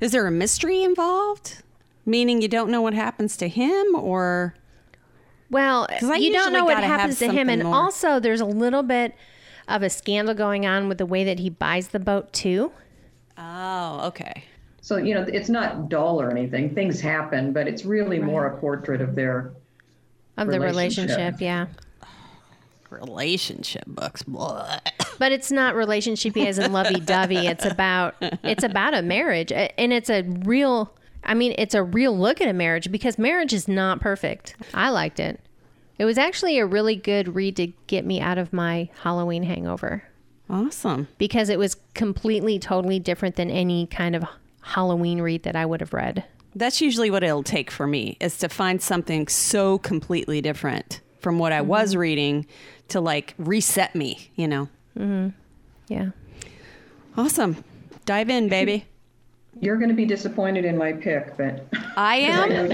[0.00, 1.62] Is there a mystery involved?
[2.04, 4.54] Meaning you don't know what happens to him or
[5.50, 7.74] Well, you don't know what happens to him, and more.
[7.74, 9.14] also there's a little bit
[9.68, 12.72] of a scandal going on with the way that he buys the boat too.
[13.38, 14.44] Oh, okay.
[14.80, 16.74] So you know, it's not dull or anything.
[16.74, 19.52] Things happen, but it's really more a portrait of their.
[20.36, 21.16] Of the Relationship.
[21.18, 21.66] relationship, yeah,
[22.90, 24.22] Relationship books.
[24.22, 24.80] Blah.
[25.18, 27.46] but it's not relationship as in lovey dovey.
[27.46, 30.92] It's about it's about a marriage, and it's a real.
[31.24, 34.56] I mean, it's a real look at a marriage because marriage is not perfect.
[34.74, 35.40] I liked it.
[36.02, 40.02] It was actually a really good read to get me out of my Halloween hangover.
[40.50, 41.06] Awesome.
[41.16, 44.24] because it was completely totally different than any kind of
[44.62, 46.24] Halloween read that I would have read.
[46.56, 51.38] That's usually what it'll take for me is to find something so completely different from
[51.38, 52.46] what I was reading
[52.88, 54.68] to like reset me, you know.
[54.98, 55.28] Mm-hmm.
[55.86, 56.10] Yeah.
[57.16, 57.62] Awesome.
[58.06, 58.86] Dive in, baby.
[59.60, 62.68] You're going to be disappointed in my pick, but I am.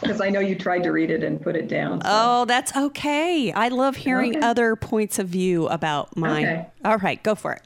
[0.00, 2.00] because I know you tried to read it and put it down.
[2.02, 3.52] so- Oh, that's okay.
[3.52, 4.46] I love hearing Okay.
[4.46, 6.44] other points of view about mine.
[6.44, 6.66] Okay.
[6.84, 7.62] All right, go for it.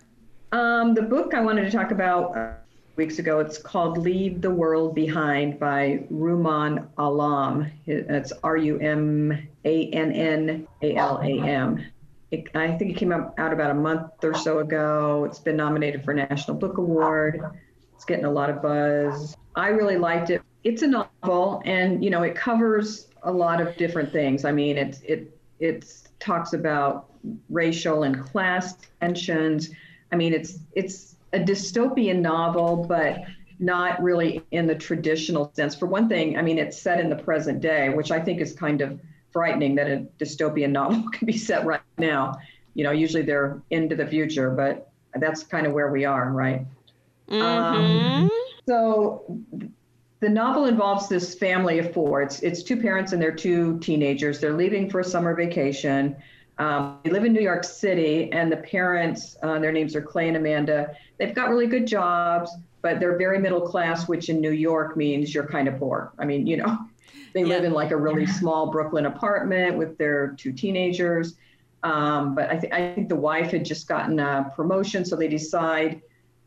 [0.53, 2.53] Um, the book I wanted to talk about uh,
[2.97, 3.41] weeks ago.
[3.41, 7.67] It's called "Leave the World Behind" by Rumaan Alam.
[7.87, 11.83] It- It's R U M A N N A L A M.
[12.31, 15.25] It, I think it came out, out about a month or so ago.
[15.25, 17.43] It's been nominated for a National Book Award.
[18.03, 19.37] It's getting a lot of buzz.
[19.55, 20.43] I really liked it.
[20.65, 24.45] It's a novel, and you know, it covers a lot of different things.
[24.45, 25.85] I mean, it's it it
[26.19, 27.11] talks about
[27.49, 29.71] racial and class tensions.
[30.11, 33.23] I mean, it's it's a dystopian novel, but
[33.61, 35.77] not really in the traditional sense.
[35.77, 38.53] For one thing, I mean, it's set in the present day, which I think is
[38.53, 38.99] kind of
[39.31, 42.35] frightening that a dystopian novel can be set right now.
[42.75, 46.67] You know, usually they're into the future, but that's kind of where we are, right?
[47.29, 48.31] Um,
[48.67, 49.41] so
[50.21, 52.23] the novel involves this family of four.
[52.23, 54.41] It's it's two parents and their two teenagers.
[54.41, 56.17] They're leaving for a summer vacation.
[56.59, 60.29] Um, they live in New York City, and the parents, uh, their names are Clay
[60.29, 60.95] and Amanda.
[61.19, 65.35] They've got really good jobs, but they're very middle class, which in New York means
[65.35, 66.13] you're kind of poor.
[66.19, 66.79] I mean, you know,
[67.35, 71.35] they live in like a really small Brooklyn apartment with their two teenagers.
[71.83, 75.27] Um, but I, th- I think the wife had just gotten a promotion, so they
[75.27, 76.01] decide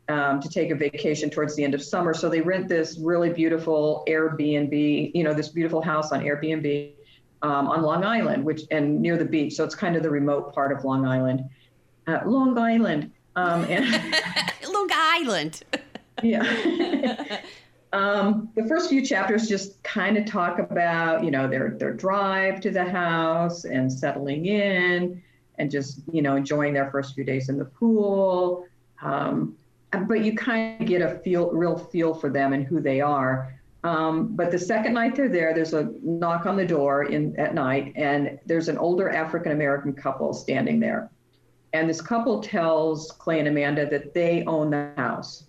[0.08, 2.14] um, to take a vacation towards the end of summer.
[2.14, 6.92] So they rent this really beautiful Airbnb, you know, this beautiful house on Airbnb
[7.42, 9.54] um, on Long Island, which and near the beach.
[9.54, 11.48] So it's kind of the remote part of Long Island.
[12.06, 13.10] Uh, Long Island.
[13.34, 13.84] Um, and
[14.72, 15.62] Long Island.
[16.22, 17.40] yeah.
[17.92, 22.60] um, the first few chapters just kind of talk about, you know, their their drive
[22.62, 25.22] to the house and settling in,
[25.58, 28.66] and just you know enjoying their first few days in the pool.
[29.02, 29.56] Um,
[29.90, 33.54] but you kind of get a feel, real feel for them and who they are.
[33.84, 37.54] Um, but the second night they're there, there's a knock on the door in at
[37.54, 41.10] night, and there's an older African American couple standing there.
[41.72, 45.44] And this couple tells Clay and Amanda that they own the house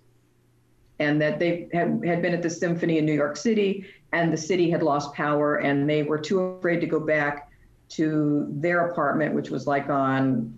[1.00, 4.38] and that they had, had been at the symphony in New York City and the
[4.38, 7.50] city had lost power and they were too afraid to go back
[7.89, 10.57] to their apartment, which was like on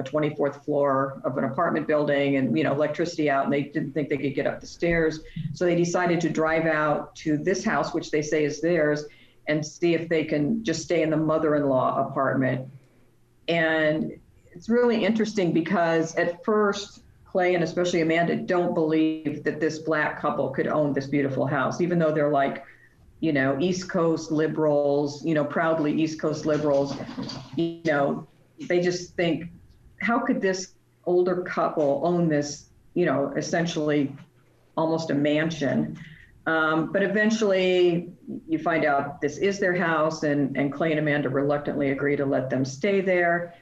[0.00, 3.92] a 24th floor of an apartment building and, you know, electricity out and they didn't
[3.92, 5.20] think they could get up the stairs.
[5.52, 9.04] So they decided to drive out to this house, which they say is theirs,
[9.46, 12.68] and see if they can just stay in the mother-in-law apartment.
[13.48, 14.18] And
[14.52, 20.20] it's really interesting because at first, Clay and especially Amanda don't believe that this black
[20.20, 22.64] couple could own this beautiful house, even though they're like
[23.20, 26.96] you know, East Coast liberals, you know, proudly East Coast liberals,
[27.54, 28.26] you know,
[28.60, 29.44] they just think,
[30.00, 34.14] how could this older couple own this, you know, essentially
[34.76, 35.98] almost a mansion?
[36.46, 38.12] Um, but eventually
[38.48, 42.24] you find out this is their house, and, and Clay and Amanda reluctantly agree to
[42.24, 43.54] let them stay there.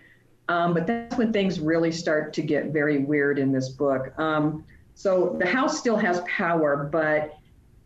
[0.48, 4.18] Um, but that's when things really start to get very weird in this book.
[4.18, 7.36] Um, so the house still has power, but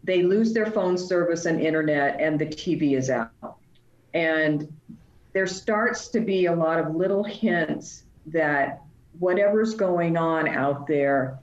[0.04, 3.56] they lose their phone service and internet, and the TV is out.
[4.14, 4.72] And
[5.32, 8.82] there starts to be a lot of little hints that
[9.18, 11.38] whatever's going on out there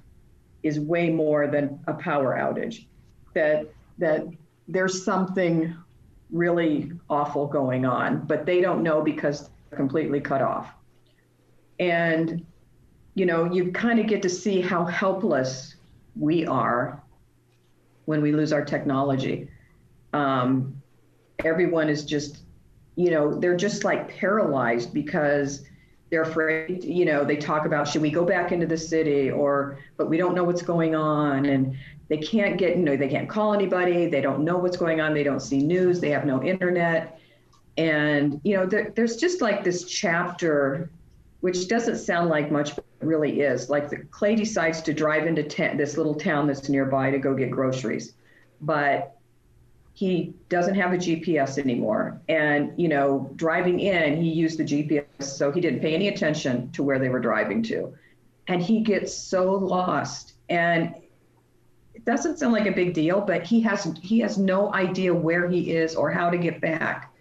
[0.64, 2.86] is way more than a power outage.
[3.34, 4.26] That that
[4.68, 5.76] there's something
[6.32, 10.72] really awful going on, but they don't know because they're completely cut off.
[11.80, 12.46] And
[13.16, 15.76] you know, you kind of get to see how helpless
[16.16, 17.04] we are
[18.06, 19.50] when we lose our technology.
[20.14, 20.82] Um,
[21.44, 22.40] everyone is just,
[22.96, 25.64] you know, they're just like paralyzed because
[26.10, 29.78] they're afraid, you know, they talk about should we go back into the city or,
[29.98, 31.46] but we don't know what's going on.
[31.46, 34.08] And they can't get, you know, they can't call anybody.
[34.08, 35.14] They don't know what's going on.
[35.14, 36.00] They don't see news.
[36.00, 37.20] They have no internet.
[37.78, 40.90] And, you know, there, there's just like this chapter,
[41.42, 43.70] which doesn't sound like much, but really is.
[43.70, 45.44] Like the, Clay decides to drive into
[45.78, 48.14] this little town that's nearby to go get groceries.
[48.62, 49.16] But
[49.94, 52.20] he doesn't have a GPS anymore.
[52.28, 56.72] And, you know, driving in, he used the GPS, so he didn't pay any attention
[56.72, 57.94] to where they were driving to.
[58.48, 60.34] And he gets so lost.
[60.50, 60.96] And
[61.94, 65.48] it doesn't sound like a big deal, but he has he has no idea where
[65.50, 67.14] he is or how to get back.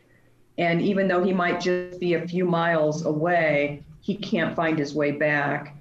[0.56, 4.94] And even though he might just be a few miles away, he can't find his
[4.94, 5.76] way back.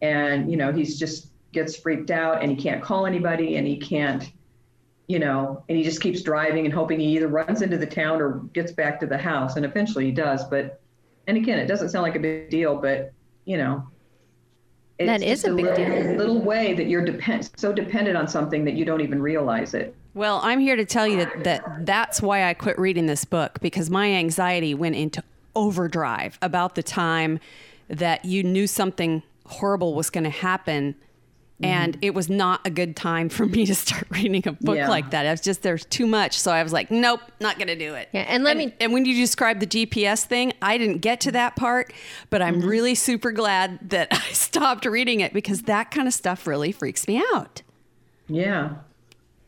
[0.00, 3.76] And, you know, he's just gets freaked out and he can't call anybody and he
[3.76, 4.32] can't
[5.08, 8.22] you know, and he just keeps driving and hoping he either runs into the town
[8.22, 9.56] or gets back to the house.
[9.56, 10.44] And eventually he does.
[10.44, 10.80] But,
[11.26, 13.12] and again, it doesn't sound like a big deal, but,
[13.44, 13.86] you know,
[14.98, 16.16] it's That is just a big little, deal.
[16.16, 19.94] little way that you're depend, so dependent on something that you don't even realize it.
[20.14, 23.58] Well, I'm here to tell you that, that that's why I quit reading this book
[23.60, 25.22] because my anxiety went into
[25.54, 27.40] overdrive about the time
[27.88, 30.94] that you knew something horrible was going to happen.
[31.62, 32.04] And mm-hmm.
[32.04, 34.88] it was not a good time for me to start reading a book Yeah.
[34.88, 35.26] like that.
[35.26, 36.38] I was just, there's too much.
[36.38, 38.08] So I was like, nope, not going to do it.
[38.12, 41.32] Yeah, and let me- And when you describe the GPS thing, I didn't get to
[41.32, 41.92] that part,
[42.30, 42.68] but I'm mm-hmm.
[42.68, 47.06] really super glad that I stopped reading it because that kind of stuff really freaks
[47.06, 47.62] me out
[48.28, 48.74] Yeah.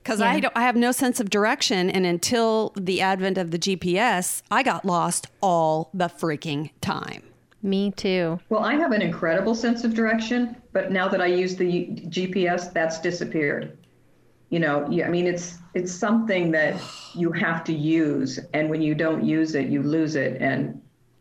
[0.02, 3.58] because I don't, I have no sense of direction, and until the advent of the
[3.58, 7.22] GPS, I got lost all the freaking time.
[7.64, 8.38] Me too.
[8.50, 12.70] Well, I have an incredible sense of direction, but now that I use the GPS,
[12.74, 13.78] that's disappeared.
[14.50, 16.78] You know, yeah, I mean, it's it's something that
[17.14, 20.42] you have to use, and when you don't use it, you lose it.
[20.42, 20.78] And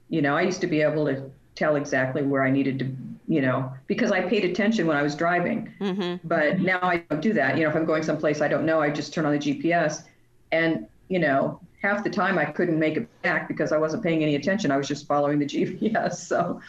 [0.10, 2.94] you know, I used to be able to tell exactly where I needed to,
[3.34, 5.74] you know, because I paid attention when I was driving.
[5.80, 6.28] Mm-hmm.
[6.28, 7.56] But now I don't do that.
[7.58, 10.04] You know, if I'm going someplace I don't know, I just turn on the GPS,
[10.52, 14.24] and you know, half the time I couldn't make it back because I wasn't paying
[14.24, 14.72] any attention.
[14.72, 16.16] I was just following the GPS.
[16.16, 16.62] So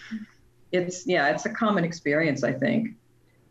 [0.73, 2.91] it's yeah, it's a common experience, I think.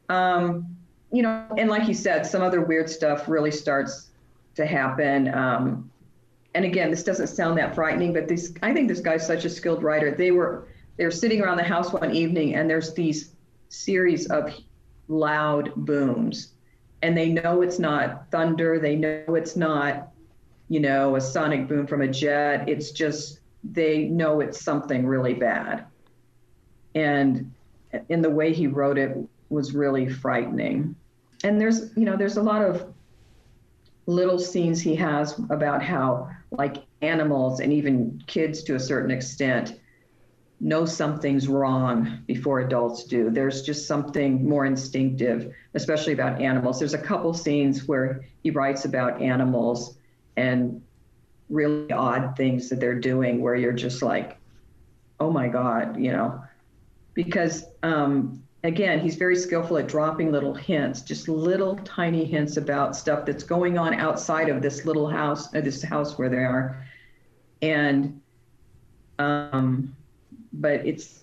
[0.10, 0.76] Um,
[1.12, 4.10] you know, and like you said, some other weird stuff really starts
[4.56, 5.34] to happen.
[5.34, 5.90] Um,
[6.54, 9.50] and again, this doesn't sound that frightening, but this I think this guy's such a
[9.50, 10.12] skilled writer.
[10.12, 13.32] They were they were sitting around the house one evening, and there's these
[13.70, 14.54] series of
[15.08, 16.54] loud booms,
[17.02, 18.80] and they know it's not thunder.
[18.80, 20.13] They know it's not,
[20.74, 22.68] you know, a sonic boom from a jet.
[22.68, 25.86] It's just they know it's something really bad.
[26.96, 27.54] And
[28.10, 29.16] in the way he wrote it
[29.50, 30.96] was really frightening.
[31.44, 32.92] And there's, you know, there's a lot of
[34.08, 39.80] little scenes he has about how like animals and even kids to a certain extent
[40.60, 43.30] know something's wrong before adults do.
[43.30, 46.80] There's just something more instinctive, especially about animals.
[46.80, 50.00] There's a couple scenes where he writes about animals
[50.38, 50.82] and
[51.50, 54.38] really odd things that they're doing where you're just like,
[55.20, 56.44] oh my God, you know,
[57.14, 62.96] because um, again, he's very skillful at dropping little hints, just little tiny hints about
[62.96, 66.86] stuff that's going on outside of this little house, uh, this house where they are.
[67.62, 68.22] And,
[69.20, 69.96] um,
[70.54, 71.20] but it's,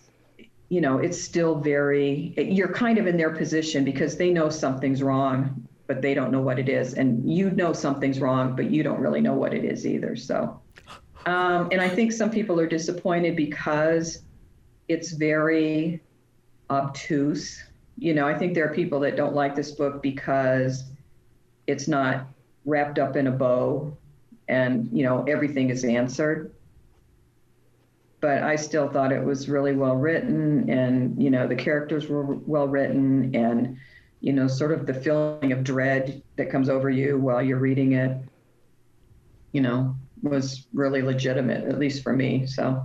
[0.69, 5.03] you know, it's still very, you're kind of in their position because they know something's
[5.03, 6.95] wrong, but they don't know what it is.
[6.95, 10.15] And you know something's wrong, but you don't really know what it is either.
[10.15, 10.61] So,
[11.27, 14.23] um, and I think some people are disappointed because
[14.87, 16.01] it's very
[16.71, 17.61] obtuse.
[17.99, 20.85] You know, I think there are people that don't like this book because
[21.67, 22.29] it's not
[22.65, 23.97] wrapped up in a bow
[24.47, 26.53] and you know everything is answered
[28.21, 32.23] but I still thought it was really well written, and you know the characters were
[32.23, 33.79] well written, and
[34.21, 37.93] you know sort of the feeling of dread that comes over you while you're reading
[37.93, 38.17] it,
[39.53, 42.47] you know, was really legitimate, at least for me.
[42.47, 42.85] So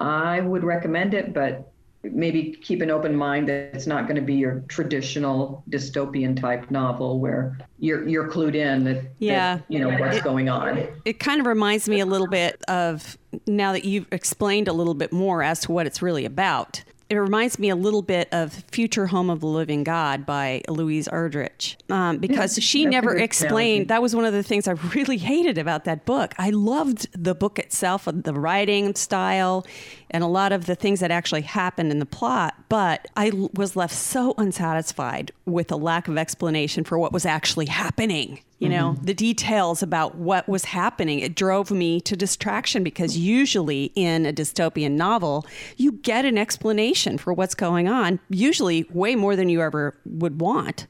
[0.00, 1.70] I would recommend it, but
[2.02, 6.70] maybe keep an open mind that it's not going to be your traditional dystopian type
[6.70, 9.56] novel where you're you're clued in that, Yeah.
[9.56, 10.88] that, you know what's going on.
[11.04, 14.94] It kind of reminds me a little bit of now that you've explained a little
[14.94, 16.82] bit more as to what it's really about.
[17.10, 21.08] It reminds me a little bit of Future Home of the Living God by Louise
[21.08, 23.88] Erdrich um, because Yeah, she never explained.
[23.88, 26.34] That was one of the things I really hated about that book.
[26.38, 29.66] I loved the book itself, and the writing style,
[30.10, 33.50] and a lot of the things that actually happened in the plot, but I l-
[33.54, 38.40] was left so unsatisfied with a lack of explanation for what was actually happening.
[38.58, 43.90] You know, the details about what was happening, it drove me to distraction because usually
[43.94, 45.46] in a dystopian novel,
[45.78, 50.42] you get an explanation for what's going on, usually way more than you ever would
[50.42, 50.86] want.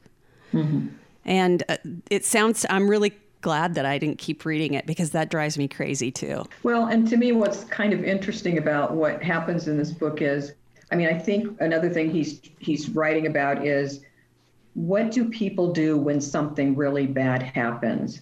[1.23, 1.77] And uh,
[2.09, 5.67] it sounds, I'm really glad that I didn't keep reading it because that drives me
[5.67, 6.45] crazy too.
[6.63, 10.53] Well, and to me, what's kind of interesting about what happens in this book is,
[10.91, 14.01] I mean, I think another thing he's he's writing about is
[14.73, 18.21] what do people do when something really bad happens?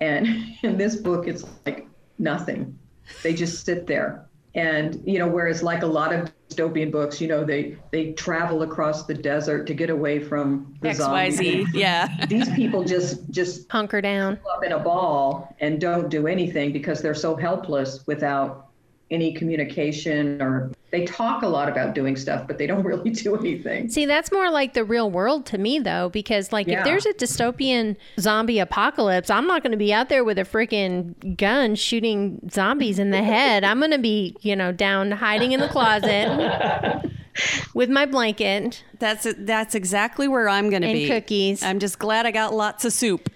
[0.00, 0.26] And
[0.62, 1.86] in this book, it's like
[2.18, 2.78] nothing.
[3.22, 4.26] They just sit there.
[4.54, 8.62] And you know, whereas like a lot of dystopian books, you know, they they travel
[8.62, 11.40] across the desert to get away from the zombies.
[11.40, 11.66] XYZ.
[11.72, 12.26] Yeah.
[12.28, 14.38] These people just just Hunker down.
[14.52, 18.69] up in a ball and don't do anything because they're so helpless without
[19.10, 23.34] any communication or they talk a lot about doing stuff but they don't really do
[23.36, 26.78] anything See, that's more like the real world to me, though, because like Yeah.
[26.78, 30.44] if there's a dystopian zombie apocalypse, I'm not going to be out there with a
[30.44, 33.64] freaking gun shooting zombies in the head.
[33.64, 37.02] I'm going to be, you know, down hiding in the closet
[37.74, 38.84] with my blanket.
[38.98, 41.08] That's that's exactly where I'm going to be.
[41.08, 41.62] cookies.
[41.62, 43.28] I'm just glad I got lots of soup.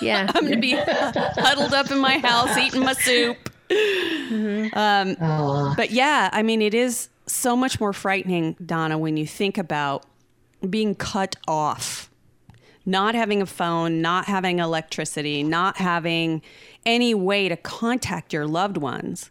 [0.00, 0.26] Yeah.
[0.34, 3.50] I'm going to be huddled up in my house eating my soup.
[4.74, 9.58] Oh, But yeah, I mean, it is so much more frightening, Donna, when you think
[9.58, 10.04] about
[10.68, 12.10] being cut off,
[12.84, 16.42] not having a phone, not having electricity, not having
[16.84, 19.30] any way to contact your loved ones.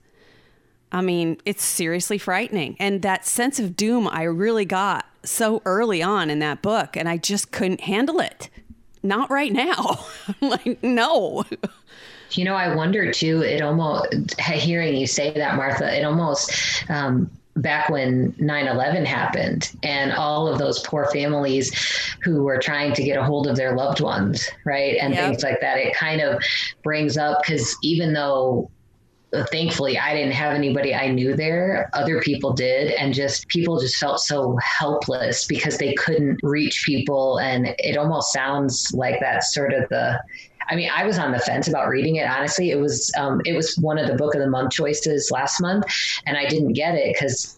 [0.92, 2.76] I mean, it's seriously frightening.
[2.80, 7.08] And that sense of doom I really got so early on in that book, and
[7.08, 8.50] I just couldn't handle it.
[9.04, 10.06] Not right now.
[10.42, 11.44] Like, no.
[12.38, 13.42] You know, I wonder too.
[13.42, 15.98] It almost hearing you say that, Martha.
[15.98, 16.52] It almost
[16.90, 21.72] um, back when 9/11 happened, and all of those poor families
[22.24, 25.24] who were trying to get a hold of their loved ones, right, and Yep.
[25.24, 25.78] things like that.
[25.78, 26.42] It kind of
[26.84, 28.70] brings up because even though
[29.52, 31.90] thankfully I didn't have anybody I knew there.
[31.94, 32.92] Other people did.
[32.92, 37.40] And just people just felt so helpless because they couldn't reach people.
[37.40, 40.22] And it almost sounds like that's sort of the,
[40.70, 42.30] I mean, I was on the fence about reading it.
[42.30, 45.62] Honestly, it was, um, it was one of the book of the month choices last
[45.62, 45.86] month
[46.26, 47.58] and I didn't get it because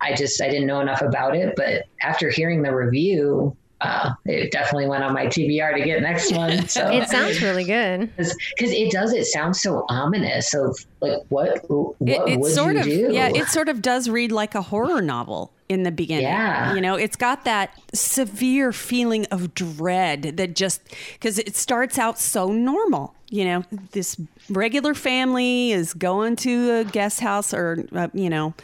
[0.00, 1.54] I just, I didn't know enough about it.
[1.56, 6.32] But after hearing the review, uh, it definitely went on my TBR to get next
[6.32, 6.66] one.
[6.68, 8.10] So It sounds really good.
[8.16, 8.36] because
[8.72, 12.80] it does it sounds so ominous of like what what It, it would sort you
[12.80, 16.24] of do yeah, it sort of does read like a horror novel in the beginning.
[16.24, 16.74] Yeah.
[16.74, 20.82] You know, it's got that severe feeling of dread that just
[21.14, 23.14] because it starts out so normal.
[23.30, 24.16] You know, this
[24.48, 28.54] regular family is going to a guest house or uh, you know,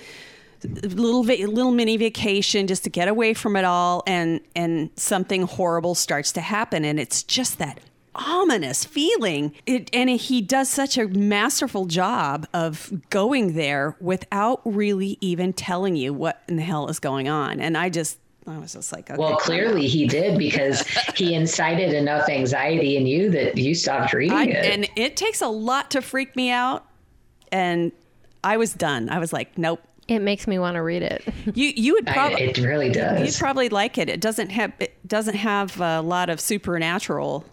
[0.64, 5.42] little va- little mini vacation just to get away from it all and and something
[5.42, 7.80] horrible starts to happen and it's just that
[8.14, 9.54] ominous feeling.
[9.66, 15.96] It and he does such a masterful job of going there without really even telling
[15.96, 19.10] you what in the hell is going on and i just i was just like
[19.10, 19.18] okay.
[19.18, 20.86] well clearly he did because
[21.16, 24.74] he incited enough anxiety in you that you stopped reading I, it.
[24.74, 26.86] and it takes a lot to freak me out
[27.52, 27.92] and
[28.42, 29.08] i was done.
[29.08, 31.22] I was like nope It makes me want to read it.
[31.54, 33.20] you you would probably it really does.
[33.20, 34.08] You'd probably like it.
[34.08, 37.44] It doesn't have it doesn't have a lot of supernatural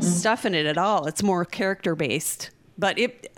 [0.00, 1.06] stuff in it at all.
[1.06, 2.50] It's more character based.
[2.76, 3.34] But it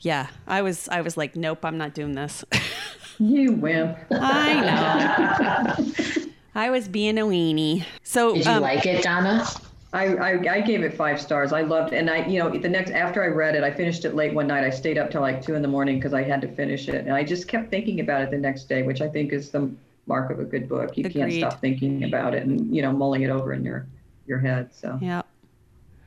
[0.00, 2.44] yeah, I was I was like, nope, I'm not doing this.
[3.20, 6.24] you wimp I know.
[6.56, 7.84] I was being a weenie.
[8.02, 9.46] So did you um, like it donna
[9.94, 11.52] I, I, I gave it five stars.
[11.52, 11.98] I loved it.
[11.98, 14.48] And I, you know, the next, after I read it, I finished it late one
[14.48, 14.64] night.
[14.64, 17.06] I stayed up till like two in the morning because I had to finish it.
[17.06, 19.70] And I just kept thinking about it the next day, which I think is the
[20.06, 20.96] mark of a good book.
[20.98, 23.86] You can't stop thinking about it and, you know, mulling it over in your,
[24.26, 24.74] your head.
[24.74, 25.22] So yeah.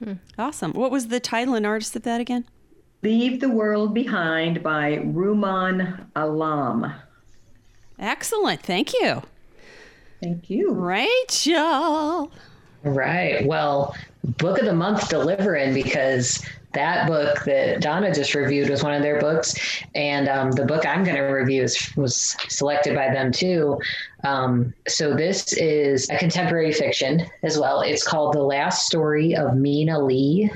[0.03, 0.13] Hmm.
[0.37, 0.73] Awesome.
[0.73, 2.45] What was the title and artist of that again?
[3.03, 6.93] Leave the World Behind by Rumaan Alam.
[7.97, 8.61] Excellent.
[8.61, 9.23] Thank you.
[10.21, 10.73] Thank you.
[10.73, 12.31] Rachel.
[12.87, 13.45] Right.
[13.45, 13.95] Well,
[14.37, 19.01] book of the month delivering because that book that Donna just reviewed was one of
[19.01, 19.55] their books,
[19.95, 23.79] and um, the book I'm going to review is, was selected by them too.
[24.23, 27.81] Um, so this is a contemporary fiction as well.
[27.81, 30.51] It's called The Last Story of Mina Lee.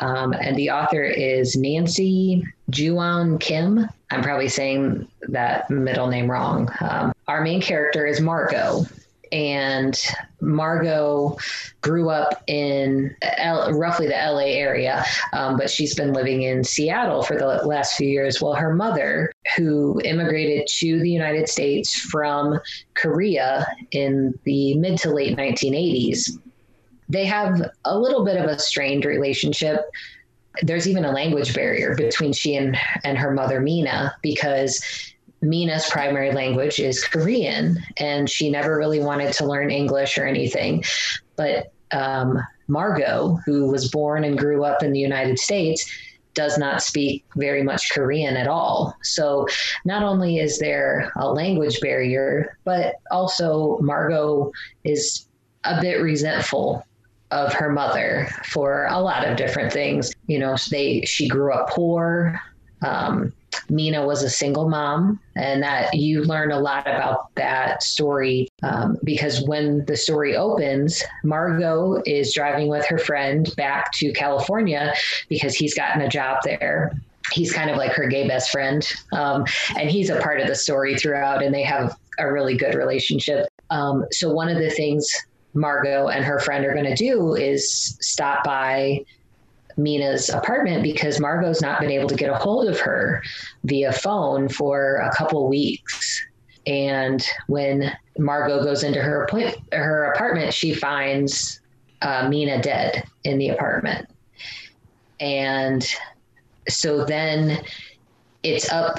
[0.00, 3.88] Um, and the author is Nancy Juan Kim.
[4.10, 6.70] I'm probably saying that middle name wrong.
[6.80, 8.86] Um, our main character is Margot,
[9.32, 9.98] and
[10.40, 11.36] Margot
[11.80, 17.22] grew up in L- roughly the LA area, um, but she's been living in Seattle
[17.22, 18.40] for the last few years.
[18.40, 22.58] Well, her mother, who immigrated to the United States from
[22.94, 26.38] Korea in the mid to late 1980s,
[27.08, 29.80] they have a little bit of a strained relationship.
[30.62, 34.82] There's even a language barrier between she and, and her mother, Mina, because
[35.40, 40.84] Mina's primary language is Korean, and she never really wanted to learn English or anything.
[41.36, 45.90] But um, Margot, who was born and grew up in the United States,
[46.34, 48.94] does not speak very much Korean at all.
[49.02, 49.46] So
[49.84, 54.52] not only is there a language barrier, but also Margot
[54.84, 55.26] is
[55.64, 56.84] a bit resentful
[57.30, 60.12] of her mother for a lot of different things.
[60.26, 62.40] You know, they she grew up poor.
[62.82, 63.32] Um,
[63.70, 68.96] Mina was a single mom, and that you learn a lot about that story um,
[69.04, 74.94] because when the story opens, Margot is driving with her friend back to California
[75.28, 76.92] because he's gotten a job there.
[77.32, 79.44] He's kind of like her gay best friend, um,
[79.78, 83.46] and he's a part of the story throughout, and they have a really good relationship.
[83.70, 85.10] Um, so one of the things
[85.54, 89.04] Margot and her friend are going to do is stop by
[89.78, 93.22] Mina's apartment because Margot's not been able to get a hold of her
[93.64, 96.22] via phone for a couple weeks.
[96.66, 99.26] And when Margot goes into her
[99.72, 101.60] her apartment, she finds
[102.02, 104.08] uh, Mina dead in the apartment.
[105.20, 105.86] And
[106.68, 107.62] so then
[108.42, 108.98] it's up.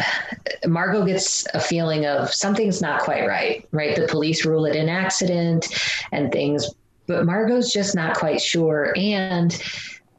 [0.65, 3.95] Margot gets a feeling of something's not quite right, right?
[3.95, 5.67] The police rule it an accident
[6.11, 6.69] and things,
[7.07, 8.93] but Margot's just not quite sure.
[8.97, 9.61] And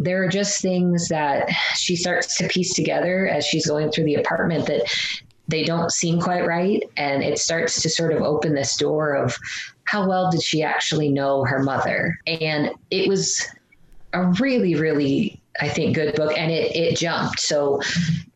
[0.01, 4.15] there are just things that she starts to piece together as she's going through the
[4.15, 4.83] apartment that
[5.47, 6.83] they don't seem quite right.
[6.97, 9.37] And it starts to sort of open this door of
[9.85, 12.19] how well did she actually know her mother?
[12.27, 13.47] And it was
[14.15, 16.33] a really, really, I think, good book.
[16.37, 17.41] And it, it jumped.
[17.41, 17.83] So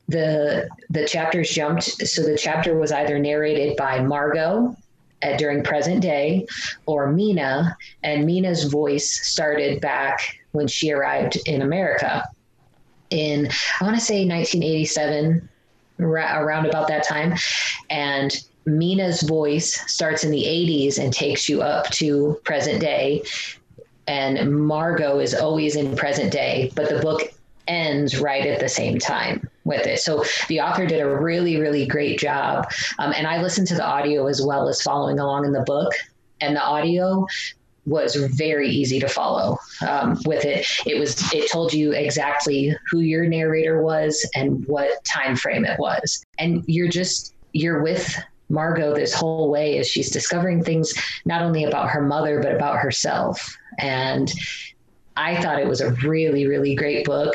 [0.08, 1.84] the the chapters jumped.
[1.84, 4.76] So the chapter was either narrated by Margot
[5.38, 6.46] during present day
[6.84, 10.20] or Mina, and Mina's voice started back
[10.54, 12.24] when she arrived in America
[13.10, 13.48] in
[13.80, 15.48] I want to say 1987,
[16.00, 17.34] around about that time,
[17.90, 18.34] and
[18.66, 23.22] Mina's voice starts in the 80s and takes you up to present day.
[24.06, 27.22] And Margot is always in present day, but the book
[27.68, 30.00] ends right at the same time with it.
[30.00, 32.70] So the author did a really, really great job.
[32.98, 35.92] Um, and I listened to the audio as well as following along in the book.
[36.40, 37.26] And the audio
[37.86, 40.66] was very easy to follow um, with it.
[40.86, 45.78] It was it told you exactly who your narrator was and what time frame it
[45.78, 48.16] was, and you're just you're with
[48.48, 50.92] Margot this whole way as she's discovering things
[51.24, 53.56] not only about her mother but about herself.
[53.78, 54.32] And
[55.16, 57.34] I thought it was a really really great book.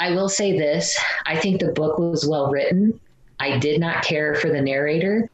[0.00, 2.98] I will say this I think the book was well written.
[3.40, 5.30] I did not care for the narrator.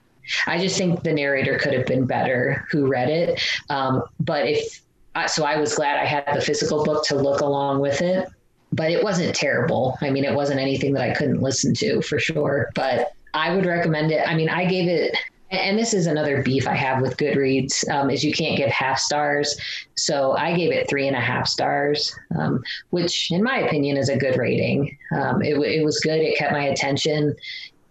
[0.47, 3.41] I just think the narrator could have been better who read it.
[3.71, 4.81] Um, but if,
[5.29, 8.29] so I was glad I had the physical book to look along with it,
[8.73, 9.97] but it wasn't terrible.
[10.01, 13.67] I mean, it wasn't anything that I couldn't listen to for sure, but I would
[13.67, 14.27] recommend it.
[14.27, 15.17] I mean, I gave it,
[15.51, 18.99] and this is another beef I have with Goodreads um, is you can't give half
[18.99, 19.57] stars.
[19.95, 24.09] So I gave it three and a half stars, um, which in my opinion is
[24.09, 24.97] a good rating.
[25.13, 26.21] Um, it, it, was good.
[26.21, 27.37] It kept my attention,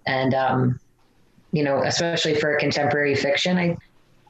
[0.05, 0.79] and um,
[1.53, 3.77] you know, especially for contemporary fiction, I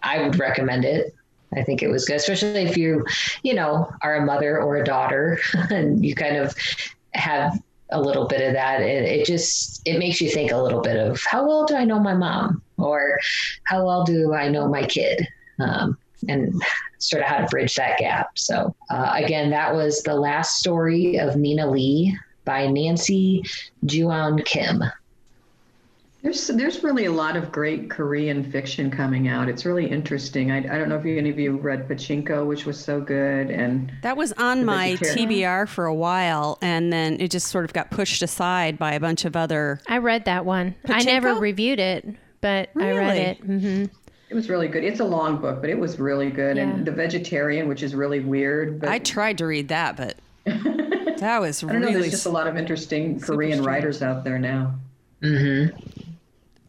[0.04, 1.16] I would recommend it.
[1.56, 3.06] I think it was good, especially if you,
[3.44, 6.56] you know, are a mother or a daughter and you kind of
[7.14, 7.58] have
[7.92, 8.82] a little bit of that.
[8.82, 11.86] It, it, just it makes you think a little bit of how well do I
[11.86, 13.20] know my mom or
[13.66, 15.26] how well do I know my kid,
[15.60, 15.98] um,
[16.28, 16.54] and
[16.98, 18.38] sort of how to bridge that gap.
[18.38, 23.44] So uh, again, that was the last story of Mina Lee by Nancy
[23.84, 24.84] Juan Kim.
[26.24, 29.50] There's there's really a lot of great Korean fiction coming out.
[29.50, 30.52] It's really interesting.
[30.52, 33.92] I, I don't know if any of you read Pachinko, which was so good, and
[34.04, 34.94] That was on my.
[34.94, 39.02] TBR for a while, and then it just sort of got pushed aside by a
[39.02, 39.82] bunch of other.
[39.88, 40.76] I read that one.
[40.88, 42.08] I never reviewed it,
[42.40, 43.20] but I read Really?
[43.20, 43.38] it.
[43.40, 43.86] hmm
[44.30, 44.84] it was really good.
[44.84, 46.58] It's a long book, but it was really good.
[46.58, 46.64] Yeah.
[46.64, 50.16] And The Vegetarian, which is really weird, but I tried to read that, but
[50.46, 51.92] that was I don't know.
[51.92, 53.68] There's just a lot of interesting Korean strange.
[53.68, 54.74] writers out there now.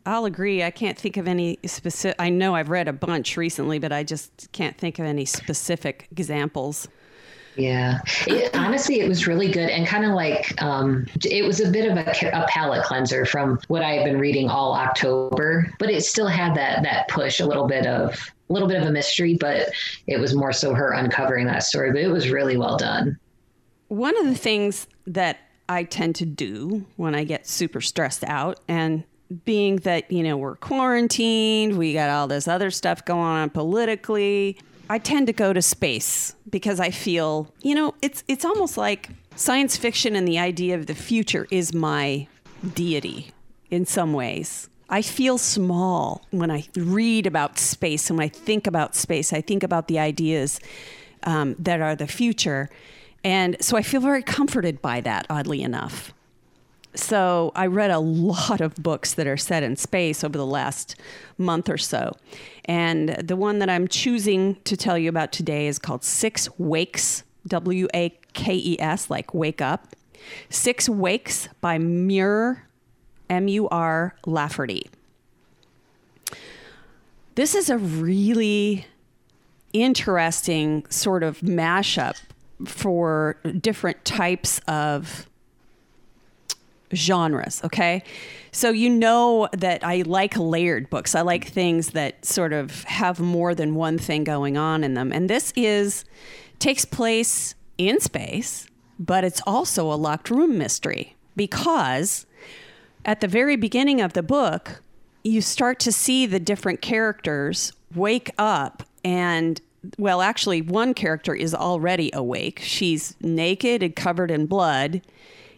[0.07, 0.63] I'll agree.
[0.63, 2.17] I can't think of any specific.
[2.19, 6.09] I know I've read a bunch recently, but I just can't think of any specific
[6.11, 6.89] examples.
[7.57, 11.71] Yeah, it, honestly, it was really good and kind of like um, it was a
[11.71, 15.89] bit of a, a palate cleanser from what I have been reading all October, but
[15.89, 18.19] it still had that that push, a little bit of
[18.51, 19.71] a little bit of a mystery, but
[20.07, 21.93] it was more so her uncovering that story.
[21.93, 23.19] But it was really well done.
[23.89, 25.39] One of the things that
[25.69, 29.05] I tend to do when I get super stressed out, and
[29.45, 34.59] being that, you know, we're quarantined, we got all this other stuff going on politically,
[34.89, 39.09] I tend to go to space because I feel, you know, it's it's almost like
[39.37, 42.29] science fiction and the idea of the future is my
[42.75, 43.33] deity
[43.71, 44.69] in some ways.
[44.91, 49.33] I feel small when I read about space and when I think about space.
[49.33, 50.61] I think about the ideas
[51.25, 52.71] um, that are the future.
[53.25, 56.14] And so I feel very comforted by that, oddly enough.
[56.95, 60.97] So I read a lot of books that are set in space over the last
[61.39, 62.17] month or so.
[62.65, 67.25] And the one that I'm choosing to tell you about today is called Six Wakes,
[67.47, 69.95] W A K E S, like wake up.
[70.49, 72.65] Six Wakes by Mur,
[73.29, 74.89] M U R Lafferty.
[77.35, 78.87] This is a really
[79.73, 82.17] interesting sort of mashup
[82.65, 85.29] for different types of
[86.95, 88.03] genres, okay?
[88.53, 91.15] So you know that I like layered books.
[91.15, 95.13] I like things that sort of have more than one thing going on in them.
[95.13, 96.05] And this is
[96.59, 98.67] takes place in space,
[98.99, 102.27] but it's also a locked room mystery because
[103.05, 104.83] at the very beginning of the book,
[105.25, 109.61] you start to see the different characters wake up and
[109.99, 112.61] well, actually, one character is already awake.
[112.61, 115.03] She's naked and covered in blood,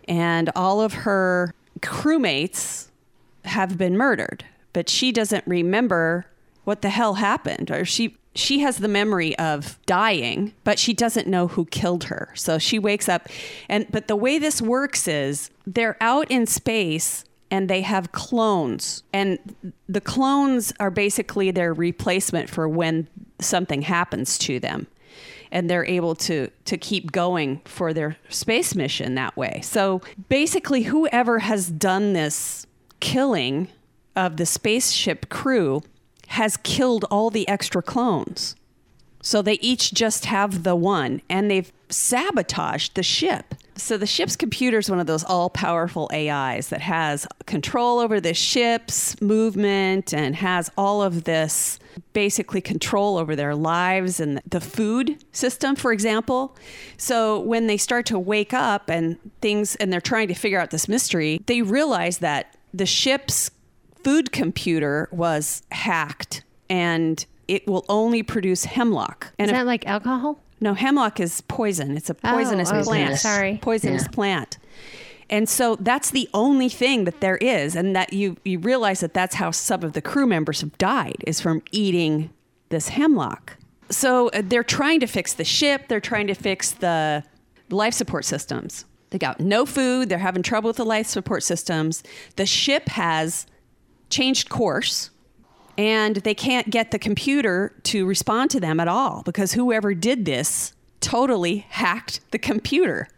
[0.09, 2.89] and all of her crewmates
[3.45, 6.27] have been murdered, but she doesn't remember
[6.65, 11.27] what the hell happened or she she has the memory of dying but she doesn't
[11.27, 12.31] know who killed her.
[12.35, 13.29] So she wakes up
[13.69, 19.05] and but the way this works is they're out in space and they have clones
[19.13, 19.39] and
[19.89, 24.89] the clones are basically their replacement for when something happens to them
[25.51, 29.61] and they're able to to keep going for their space mission that way.
[29.63, 32.67] So basically whoever has done this
[33.01, 33.69] killing
[34.15, 35.83] of the spaceship crew
[36.29, 38.57] has killed all the extra clones.
[39.21, 43.55] So they each just have the one and they've sabotaged the ship.
[43.79, 48.21] So the ship's computer is one of those all powerful AIs that has control over
[48.21, 51.79] the ship's movement and has all of this
[52.13, 56.57] basically control over their lives and the food system, for example.
[56.97, 60.71] So when they start to wake up and things, and they're trying to figure out
[60.71, 63.51] this mystery, they realize that the ship's
[64.05, 69.33] food computer was hacked and it will only produce hemlock.
[69.39, 70.41] And Is if- that like alcohol?
[70.61, 71.97] No, hemlock is poison.
[71.97, 73.19] It's a poisonous oh, plant.
[73.19, 73.59] sorry.
[73.61, 74.09] Poisonous Yeah.
[74.09, 74.59] plant.
[75.29, 79.13] And so that's the only thing that there is, and that you you realize that
[79.13, 82.31] that's how some of the crew members have died is from eating
[82.69, 83.57] this hemlock.
[83.91, 85.89] So uh, they're trying to fix the ship.
[85.89, 87.25] They're trying to fix the
[87.71, 88.85] life support systems.
[89.11, 90.09] They got no food.
[90.09, 92.03] They're having trouble with the life support systems.
[92.37, 93.47] The ship has
[94.11, 95.11] changed course
[95.79, 100.25] and they can't get the computer to respond to them at all because whoever did
[100.25, 103.09] this totally hacked the computer.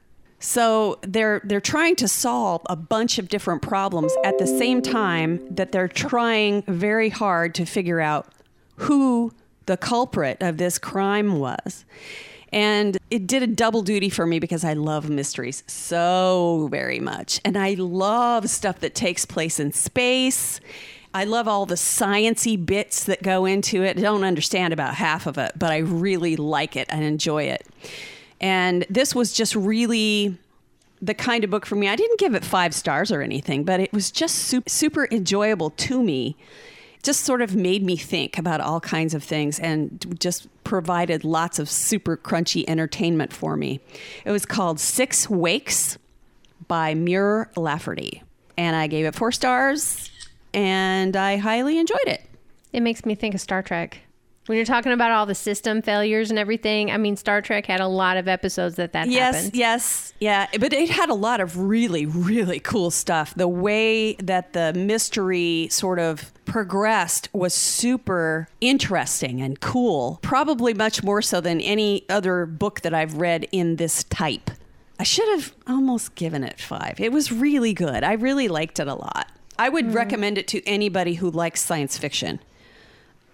[0.40, 5.40] So they're they're trying to solve a bunch of different problems at the same time
[5.54, 8.32] that they're trying very hard to figure out
[8.76, 9.32] who
[9.66, 11.84] the culprit of this crime was.
[12.52, 17.40] And it did a double duty for me because I love mysteries so very much.
[17.44, 20.60] And I love stuff that takes place in space.
[21.14, 23.98] I love all the sciency bits that go into it.
[23.98, 27.66] I don't understand about half of it, but I really like it and enjoy it.
[28.40, 30.36] And this was just really
[31.00, 31.88] the kind of book for me.
[31.88, 35.70] I didn't give it five stars or anything, but it was just super, super enjoyable
[35.70, 36.36] to me.
[37.02, 41.58] Just sort of made me think about all kinds of things and just provided lots
[41.58, 43.80] of super crunchy entertainment for me.
[44.24, 45.96] It was called Six Wakes
[46.66, 48.22] by Mur Lafferty.
[48.56, 50.10] And I gave it four stars
[50.52, 52.22] and I highly enjoyed it.
[52.72, 54.00] It makes me think of Star Trek.
[54.46, 57.80] When you're talking about all the system failures and everything, I mean, Star Trek had
[57.80, 59.54] a lot of episodes that that yes, happened.
[59.54, 60.46] yes, yeah.
[60.58, 63.34] But it had a lot of really, really cool stuff.
[63.34, 70.18] The way that the mystery sort of progressed was super interesting and cool.
[70.22, 74.50] Probably much more so than any other book that I've read in this type.
[74.98, 76.98] I should have almost given it five.
[76.98, 78.02] It was really good.
[78.02, 79.30] I really liked it a lot.
[79.58, 82.38] I would recommend it to anybody who likes science fiction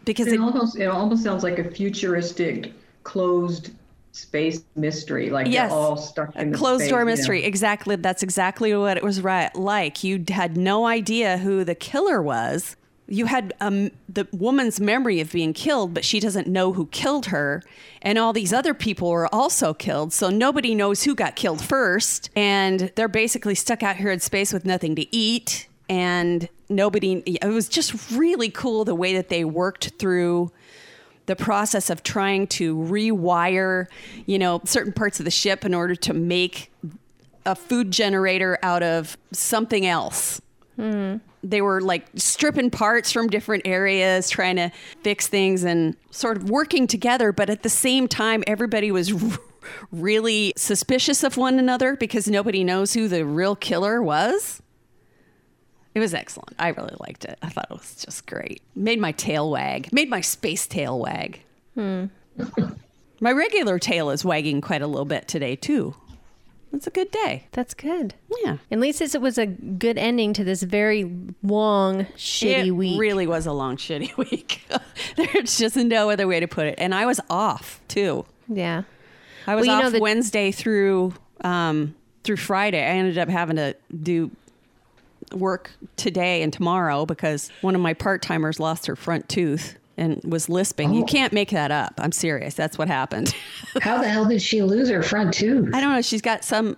[0.05, 2.72] because It it, almost it almost sounds like a futuristic
[3.03, 3.70] closed
[4.12, 5.70] space mystery, like Yes.
[5.70, 7.11] they're all stuck in a closed space, door you know.
[7.11, 7.45] mystery.
[7.45, 7.97] Exactly.
[7.97, 10.05] That's exactly what it was right like.
[10.05, 12.77] You had no idea who the killer was.
[13.07, 17.27] You had um, the woman's memory of being killed, but she doesn't know who killed
[17.27, 17.62] her.
[18.01, 20.12] And all these other people were also killed.
[20.14, 22.31] So nobody knows who got killed first.
[22.35, 25.68] And they're basically stuck out here in space with nothing to eat.
[25.89, 30.51] And nobody, it was just really cool the way that they worked through
[31.26, 33.87] the process of trying to rewire,
[34.26, 36.70] you know, certain parts of the ship in order to make
[37.47, 40.41] a food generator out of something else.
[40.76, 41.16] Hmm.
[41.43, 44.72] They were like stripping parts from different areas, trying to
[45.03, 47.32] fix things and sort of working together.
[47.32, 49.12] But at the same time, everybody was
[49.93, 54.62] really suspicious of one another because nobody knows who the real killer was.
[55.95, 56.55] It was excellent.
[56.59, 57.39] I really liked it.
[57.43, 58.61] I thought it was just great.
[58.75, 59.93] Made my tail wag.
[59.93, 61.41] Made my space tail wag.
[61.77, 65.95] my regular tail is wagging quite a little bit today too.
[66.73, 67.45] It's a good day.
[67.53, 68.15] That's good.
[68.45, 68.57] Yeah.
[68.73, 71.09] At least it was a good ending to this very
[71.45, 73.01] long, shitty it week.
[73.01, 74.67] really was a long shitty week.
[75.17, 76.75] There's just no other way to put it.
[76.79, 78.27] And I was off too.
[78.49, 78.83] yeah.
[79.47, 82.81] I was Well, off the- Wednesday through um, through Friday.
[82.83, 84.31] I ended up having to do
[85.33, 90.20] work today and tomorrow because one of my part timers lost her front tooth and
[90.25, 90.93] was lisping.
[90.93, 91.07] You oh.
[91.07, 91.95] can't make that up.
[91.99, 92.55] I'm serious.
[92.55, 93.35] That's what happened.
[93.81, 95.70] How the hell did she lose her front tooth?
[95.72, 96.03] I don't know.
[96.03, 96.77] She's got some,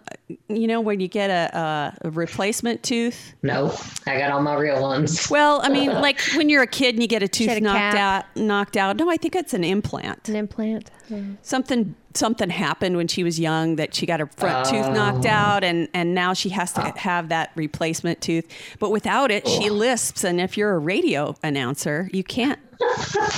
[0.48, 3.34] you know, when you get a, a, a replacement tooth.
[3.42, 3.74] No,
[4.06, 5.30] I got all my real ones.
[5.30, 7.78] Well, I mean, like when you're a kid and you get a tooth a knocked
[7.78, 7.94] cap.
[7.94, 8.96] out, knocked out.
[8.96, 10.28] No, I think it's an implant.
[10.28, 10.90] An implant.
[11.42, 14.92] Something something happened when she was young that she got her front tooth oh.
[14.92, 15.30] knocked Oh.
[15.30, 16.92] out and and now she has to ah.
[16.96, 18.46] have that replacement tooth.
[18.78, 22.58] But without it she lisps and if you're a radio announcer you can't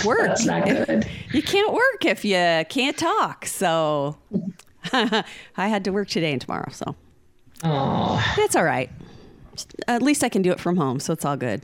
[0.04, 1.08] work That's not good.
[1.32, 4.16] you can't work if you can't talk so
[4.92, 5.24] i
[5.56, 6.94] had to work today and tomorrow so.
[7.64, 8.88] Oh, it's all right.
[9.88, 11.62] At least i can do it from home so it's all good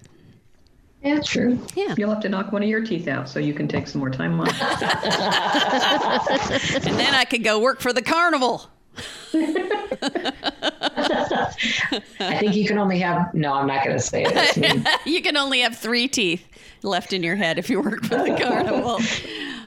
[1.05, 1.59] yeah, true.
[1.77, 4.01] yeah You'll have to knock one of your teeth out so you can take some
[4.01, 4.49] more time off.
[6.87, 8.71] and then i could go work for the carnival
[12.21, 13.35] I think you can only have.
[13.35, 14.87] No, I'm not going to say it.
[15.07, 16.47] You can only have three teeth
[16.83, 19.01] left in your head if you work for the carnival.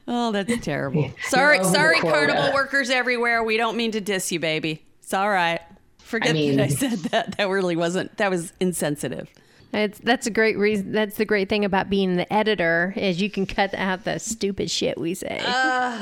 [0.07, 1.11] Oh, that's terrible.
[1.23, 3.43] Sorry, over sorry, carnival workers everywhere.
[3.43, 4.85] We don't mean to diss you, baby.
[5.01, 5.59] It's all right.
[5.99, 7.37] Forget I mean- that I said that.
[7.37, 8.15] That really wasn't.
[8.17, 9.29] That was insensitive.
[9.73, 10.91] It's, that's a great reason.
[10.91, 14.71] That's the great thing about being the editor is you can cut out the stupid
[14.71, 15.39] shit we say.
[15.39, 16.01] Uh, yeah,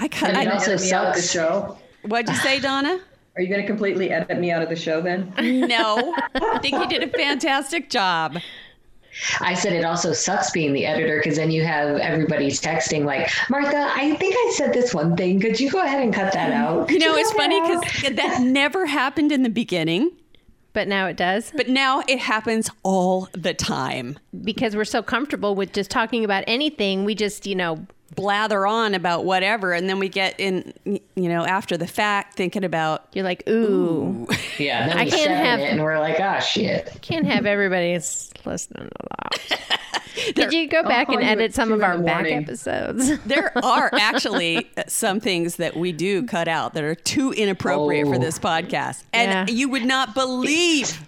[0.00, 0.30] I cut.
[0.30, 1.32] And it I, also Edit me out of the sucks.
[1.32, 1.78] show.
[2.02, 3.00] what'd you say, Donna?
[3.36, 5.32] Are you going to completely edit me out of the show then?
[5.38, 8.38] No, I think you did a fantastic job.
[9.40, 13.30] I said it also sucks being the editor because then you have everybody texting like,
[13.48, 15.40] Martha, I think I said this one thing.
[15.40, 16.90] Could you go ahead and cut that out?
[16.90, 20.10] You Could know, it's funny because that never happened in the beginning,
[20.72, 24.18] but now it does but now it happens all the time.
[24.44, 27.04] Because we're so comfortable with just talking about anything.
[27.04, 31.44] We just, you know, blather on about whatever and then we get in you know
[31.46, 34.26] after the fact thinking about you're like, ooh,
[34.58, 36.98] yeah, then I can't have- it and we're like, oh shit.
[37.02, 39.80] can't have everybody s- listening to that.
[40.34, 43.16] Did you go back and edit some of our back episodes?
[43.26, 48.16] there are actually some things that we do cut out that are too inappropriate for
[48.16, 48.18] Oh.
[48.18, 49.54] this podcast and Yeah.
[49.54, 51.00] you would not believe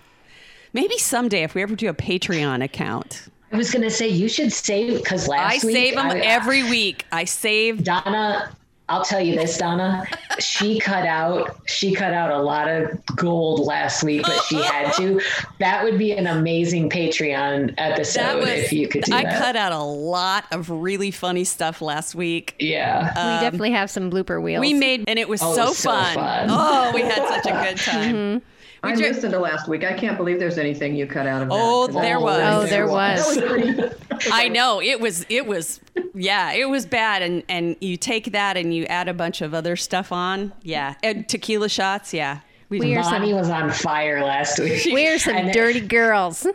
[0.73, 4.31] maybe someday if we ever do a patreon account I was going to say, you
[4.31, 5.77] should save because i last week.
[5.77, 8.51] I save them I- every week i save Donna,
[8.89, 10.05] I'll tell you this, Donna.
[10.39, 14.93] She cut out she cut out a lot of gold last week, but she had
[14.95, 15.19] to.
[15.61, 19.39] That would be an amazing Patreon episode that was if you could do i that.
[19.41, 23.07] cut out a lot of really funny stuff last week yeah.
[23.37, 24.61] we definitely have some blooper wheels.
[24.61, 26.15] we made and it was Oh, it so, was so fun.
[26.15, 26.47] fun.
[26.51, 28.47] oh we had such a good time Mm-hmm.
[28.85, 29.85] I dri- listened to last week.
[29.85, 31.55] I can't believe there's anything you cut out of that.
[31.55, 32.41] Oh, 'cause there was.
[32.43, 33.37] Oh, there was.
[33.37, 34.29] Was.
[34.33, 35.81] I know it was it was
[36.15, 39.55] yeah it was bad and and you take that and you add a bunch of
[39.55, 44.23] other stuff on yeah and tequila shots yeah We are some- Vonnie was on fire
[44.25, 44.83] last week.
[44.93, 46.47] We're some And then- dirty girls.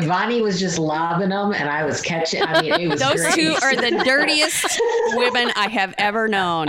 [0.00, 2.42] Vonnie was just lobbing them, and I was catching.
[2.42, 3.34] I mean, it was Those great.
[3.34, 4.80] two are the dirtiest
[5.14, 6.66] women I have ever known.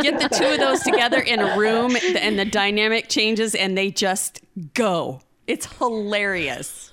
[0.00, 3.90] Get the two of those together in a room, and the dynamic changes, and they
[3.90, 4.40] just
[4.74, 5.20] go.
[5.46, 6.90] It's hilarious.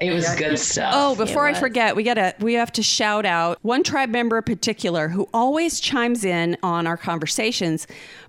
[0.00, 0.92] It was good stuff.
[0.96, 4.44] Oh, before I forget, we gotta we have to shout out one tribe member in
[4.44, 7.86] particular who always chimes in on our conversations,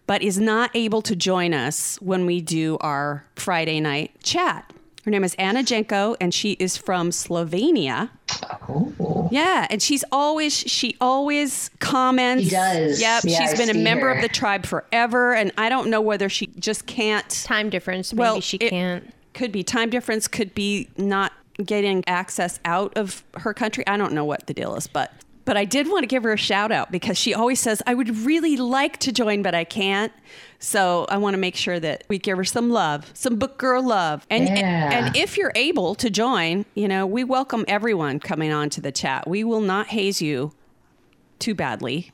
[0.08, 4.72] but is not able to join us when we do our Friday night chat.
[5.06, 8.10] Her name is Anna Jenko, and she is from Slovenia.
[8.68, 9.30] Ooh.
[9.32, 12.46] Yeah, and she's always she always comments.
[12.46, 13.00] She does.
[13.00, 14.16] Yep, Yeah, she's I been a member her.
[14.16, 17.30] of the tribe forever, and I don't know whether she just can't.
[17.30, 18.14] Time difference.
[18.14, 19.14] Maybe Well, she it- can't.
[19.36, 20.28] Could be time difference.
[20.28, 21.34] Could be not
[21.64, 23.86] getting access out of her country.
[23.86, 25.12] I don't know what the deal is, but
[25.46, 27.94] but I did want to give her a shout out because she always says I
[27.94, 30.12] would really like to join, but I can't.
[30.60, 33.84] So I want to make sure that we give her some love, some book girl
[33.86, 35.06] love, and Yeah.
[35.06, 38.92] and if you're able to join, you know, we welcome everyone coming on to the
[38.92, 39.28] chat.
[39.28, 40.54] We will not haze you
[41.40, 42.12] too badly.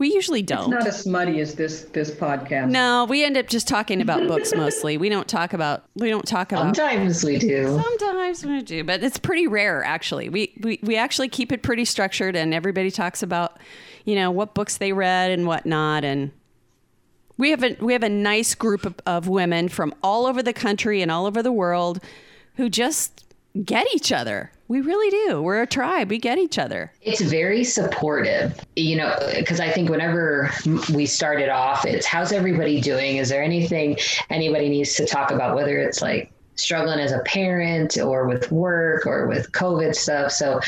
[0.00, 0.70] We usually don't.
[0.70, 2.70] not as smutty as this this podcast.
[2.70, 4.96] no, we end up just talking about books mostly.
[4.96, 7.78] We don't talk about we don't talk about Sometimes we do.
[7.78, 10.30] Sometimes we do, but it's pretty rare actually.
[10.30, 13.58] We, we we actually keep it pretty structured and everybody talks about,
[14.06, 16.32] you know, what books they read and whatnot and
[17.36, 20.54] we have a we have a nice group of, of women from all over the
[20.54, 22.02] country and all over the world
[22.54, 23.29] who just
[23.64, 24.52] get each other.
[24.68, 25.42] We really do.
[25.42, 26.10] We're a tribe.
[26.10, 26.92] We get each other.
[27.02, 30.50] It's very supportive, you know, because I think whenever
[30.94, 33.16] we started off, it's how's everybody doing?
[33.16, 33.98] Is there anything
[34.30, 39.06] anybody needs to talk about, whether it's like struggling as a parent or with work
[39.06, 40.32] or with COVID stuff?
[40.32, 40.60] So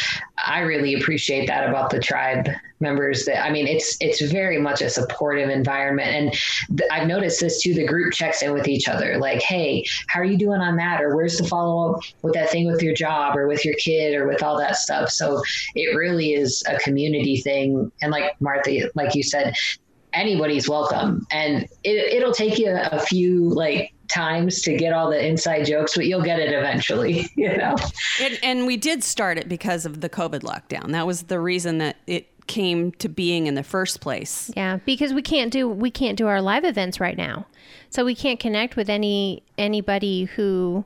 [0.44, 2.48] I really appreciate that about the tribe
[2.80, 6.08] members that I mean it's it's very much a supportive environment.
[6.08, 9.84] And th- I've noticed this too the group checks in with each other like hey
[10.08, 11.00] how are you doing on that?
[11.00, 14.14] Or where's the follow up with that thing with your job or with your kid
[14.14, 15.10] or with all that stuff?
[15.10, 15.40] So
[15.74, 17.90] it really is a community thing.
[18.02, 19.54] And like Martha like you said
[20.12, 21.26] anybody's welcome.
[21.30, 25.96] And it, it'll take you a few like times to get all the inside jokes
[25.96, 27.74] but you'll get it eventually you know
[28.20, 30.92] And, and we did start it because of the COVID lockdown.
[30.92, 34.50] That was the reason that it came to being in the first place.
[34.56, 37.46] Yeah, because we can't do we can't do our live events right now,
[37.90, 40.84] so we can't connect with any anybody who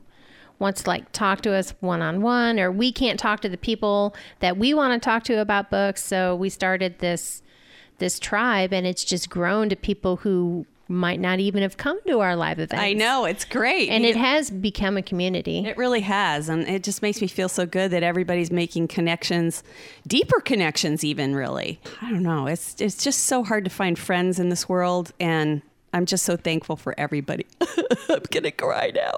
[0.59, 3.57] wants to like talk to us one on one, or we can't talk to the
[3.57, 6.03] people that we want to talk to about books.
[6.03, 7.41] So we started this
[7.97, 12.19] this tribe, and it's just grown to people who might not even have come to
[12.19, 12.81] our live events.
[12.81, 15.65] I know it's great, and it has become a community.
[15.65, 19.63] It really has, and it just makes me feel so good that everybody's making connections,
[20.07, 21.79] deeper connections, even really.
[22.01, 22.47] I don't know.
[22.47, 25.61] It's it's just so hard to find friends in this world, and
[25.93, 27.45] I'm just so thankful for everybody.
[28.09, 29.15] I'm gonna cry now.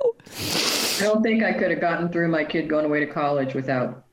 [1.00, 4.04] I don't think I could have gotten through my kid going away to college without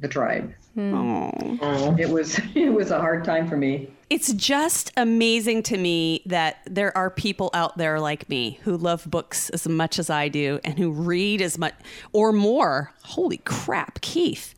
[0.00, 0.52] the tribe.
[0.78, 1.96] Oh.
[1.98, 3.90] It was it was a hard time for me.
[4.08, 9.04] It's just amazing to me that there are people out there like me who love
[9.10, 11.74] books as much as I do and who read as much
[12.12, 12.92] or more.
[13.02, 14.54] Holy crap, Keith.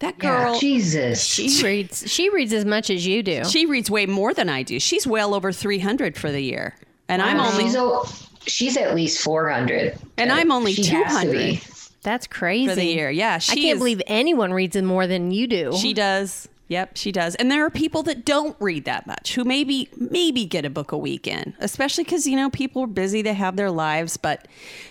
[0.00, 3.44] That girl jesus She reads she reads as much as you do.
[3.44, 4.80] She reads way more than I do.
[4.80, 6.74] She's well over 300 for the year.
[7.08, 8.08] And I'm only she's, o-
[8.46, 11.60] she's at least 400 And I'm only to 200.
[12.02, 12.66] That's crazy.
[12.66, 13.10] for the year.
[13.10, 15.76] Yeah, she I can't is- believe anyone reads more than you do.
[15.76, 16.48] she does.
[16.70, 17.34] Yep, she does.
[17.34, 20.92] And there are people that don't read that much who maybe maybe get a book
[20.92, 24.46] a week in, especially cuz you know people are busy, they have their lives, but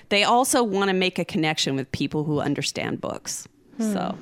[0.10, 3.48] they also want to make a connection with people who understand books.
[3.78, 3.94] Hmm.
[3.94, 4.18] So,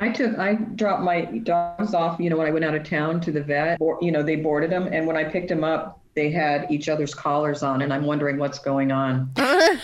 [0.00, 3.22] I took I dropped my dogs off, you know, when I went out of town
[3.22, 5.98] to the vet, or you know, they boarded them and when I picked them up,
[6.12, 9.30] they had each other's collars on and I'm wondering what's going on.
[9.38, 9.78] I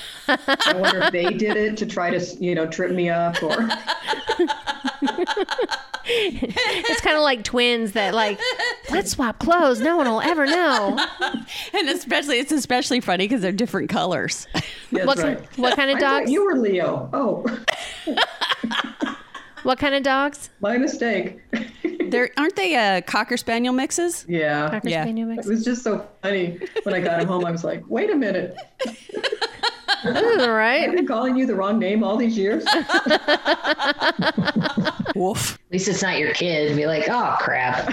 [0.75, 3.67] wonder if they did it to try to, you know, trip me up or
[6.11, 8.39] it's kind of like twins that like
[8.91, 9.81] let's swap clothes.
[9.81, 10.99] No one will ever know.
[11.75, 14.47] and especially it's especially funny cuz they're different colors.
[14.93, 15.59] That's What, right.
[15.59, 16.31] what kind of dogs?
[16.31, 17.09] you were Leo.
[17.13, 17.45] Oh,
[19.65, 20.51] What kind of dogs?
[20.61, 21.41] my mistake.
[22.09, 24.25] They're aren't they uh, cocker spaniel mixes?
[24.29, 24.71] yeah.
[24.71, 25.03] Cocker Yeah.
[25.03, 25.47] Spaniel mixes.
[25.47, 27.45] It was just so funny when I got him home.
[27.45, 28.57] I was like, wait a minute.
[30.05, 30.51] All
[30.85, 32.65] I've been calling you the wrong name all these years.
[35.19, 35.55] Woof.
[35.55, 36.77] At least it's not your kid.
[36.77, 37.85] Be like, oh crap.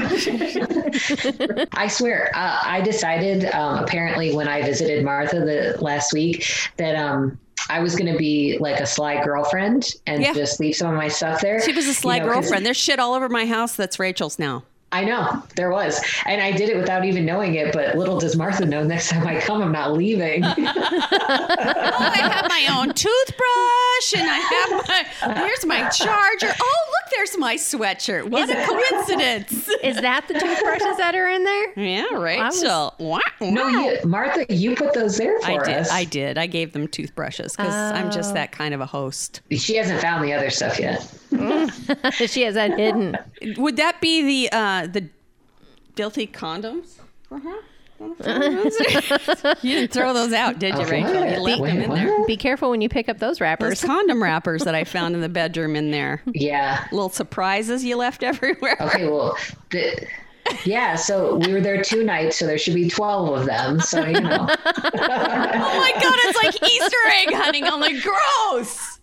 [1.74, 6.46] I swear, uh, I decided um, apparently when I visited Martha the last week
[6.78, 7.38] that um,
[7.70, 10.34] I was going to be like a sly girlfriend and Yeah.
[10.34, 11.62] just leave some of my stuff there.
[11.62, 12.66] She was a sly You know, girlfriend.
[12.66, 14.64] There's shit all over my house that's Rachel's now.
[14.92, 17.74] I know there was, and I did it without even knowing it.
[17.74, 20.44] But little does Martha know, next time I come, I'm not leaving.
[21.98, 24.14] Oh, I have my own toothbrush.
[24.22, 24.88] and I have
[25.28, 26.54] my here's my charger.
[26.62, 28.30] Oh, look, there's my sweatshirt.
[28.30, 29.70] What a coincidence.
[29.84, 31.80] Is that the toothbrushes that are in there?
[31.80, 32.94] Yeah, was- Rachel.
[33.00, 33.20] Wow.
[33.42, 35.76] No, you, Martha, you put those there for I did.
[35.78, 35.92] us.
[35.92, 36.38] I did.
[36.38, 39.42] I gave them toothbrushes because I'm just that kind of a host.
[39.52, 41.02] She hasn't found the other stuff yet.
[42.30, 43.18] she has that hidden.
[43.58, 45.10] Would that be the uh, the
[45.96, 47.00] filthy condoms?
[48.00, 51.04] you didn't throw those out, did you, Okay.
[51.04, 51.14] Rachel?
[51.14, 51.96] You left Wait, them in what?
[51.96, 52.26] there.
[52.26, 53.84] Be careful when you pick up those Those wrappers.
[53.84, 56.22] condom wrappers that I found in the bedroom in there.
[56.34, 56.86] Yeah.
[56.92, 58.78] Little surprises you left everywhere.
[58.82, 59.38] Okay, well,
[59.72, 60.06] the,
[60.64, 63.80] yeah, so we were there two nights, so there should be 12 of them.
[63.80, 64.48] So, you know.
[65.58, 67.64] Oh my god, it's like Easter egg hunting.
[67.66, 69.00] I'm like, gross.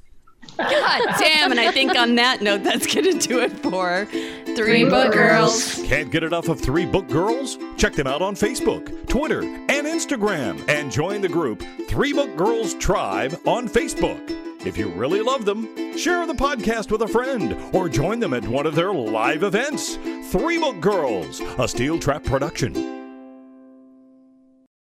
[0.58, 1.50] God damn.
[1.50, 4.06] And I think on that note, that's going to do it for
[4.54, 5.82] Three Book Girls.
[5.84, 7.58] Can't get enough of Three Book Girls?
[7.76, 12.74] Check them out on Facebook, Twitter, and Instagram, and join the group Three Book Girls
[12.74, 14.20] Tribe on Facebook.
[14.64, 18.46] If you really love them, share the podcast with a friend or join them at
[18.46, 19.96] one of their live events.
[20.30, 23.01] Three Book Girls, a Steel Trap production.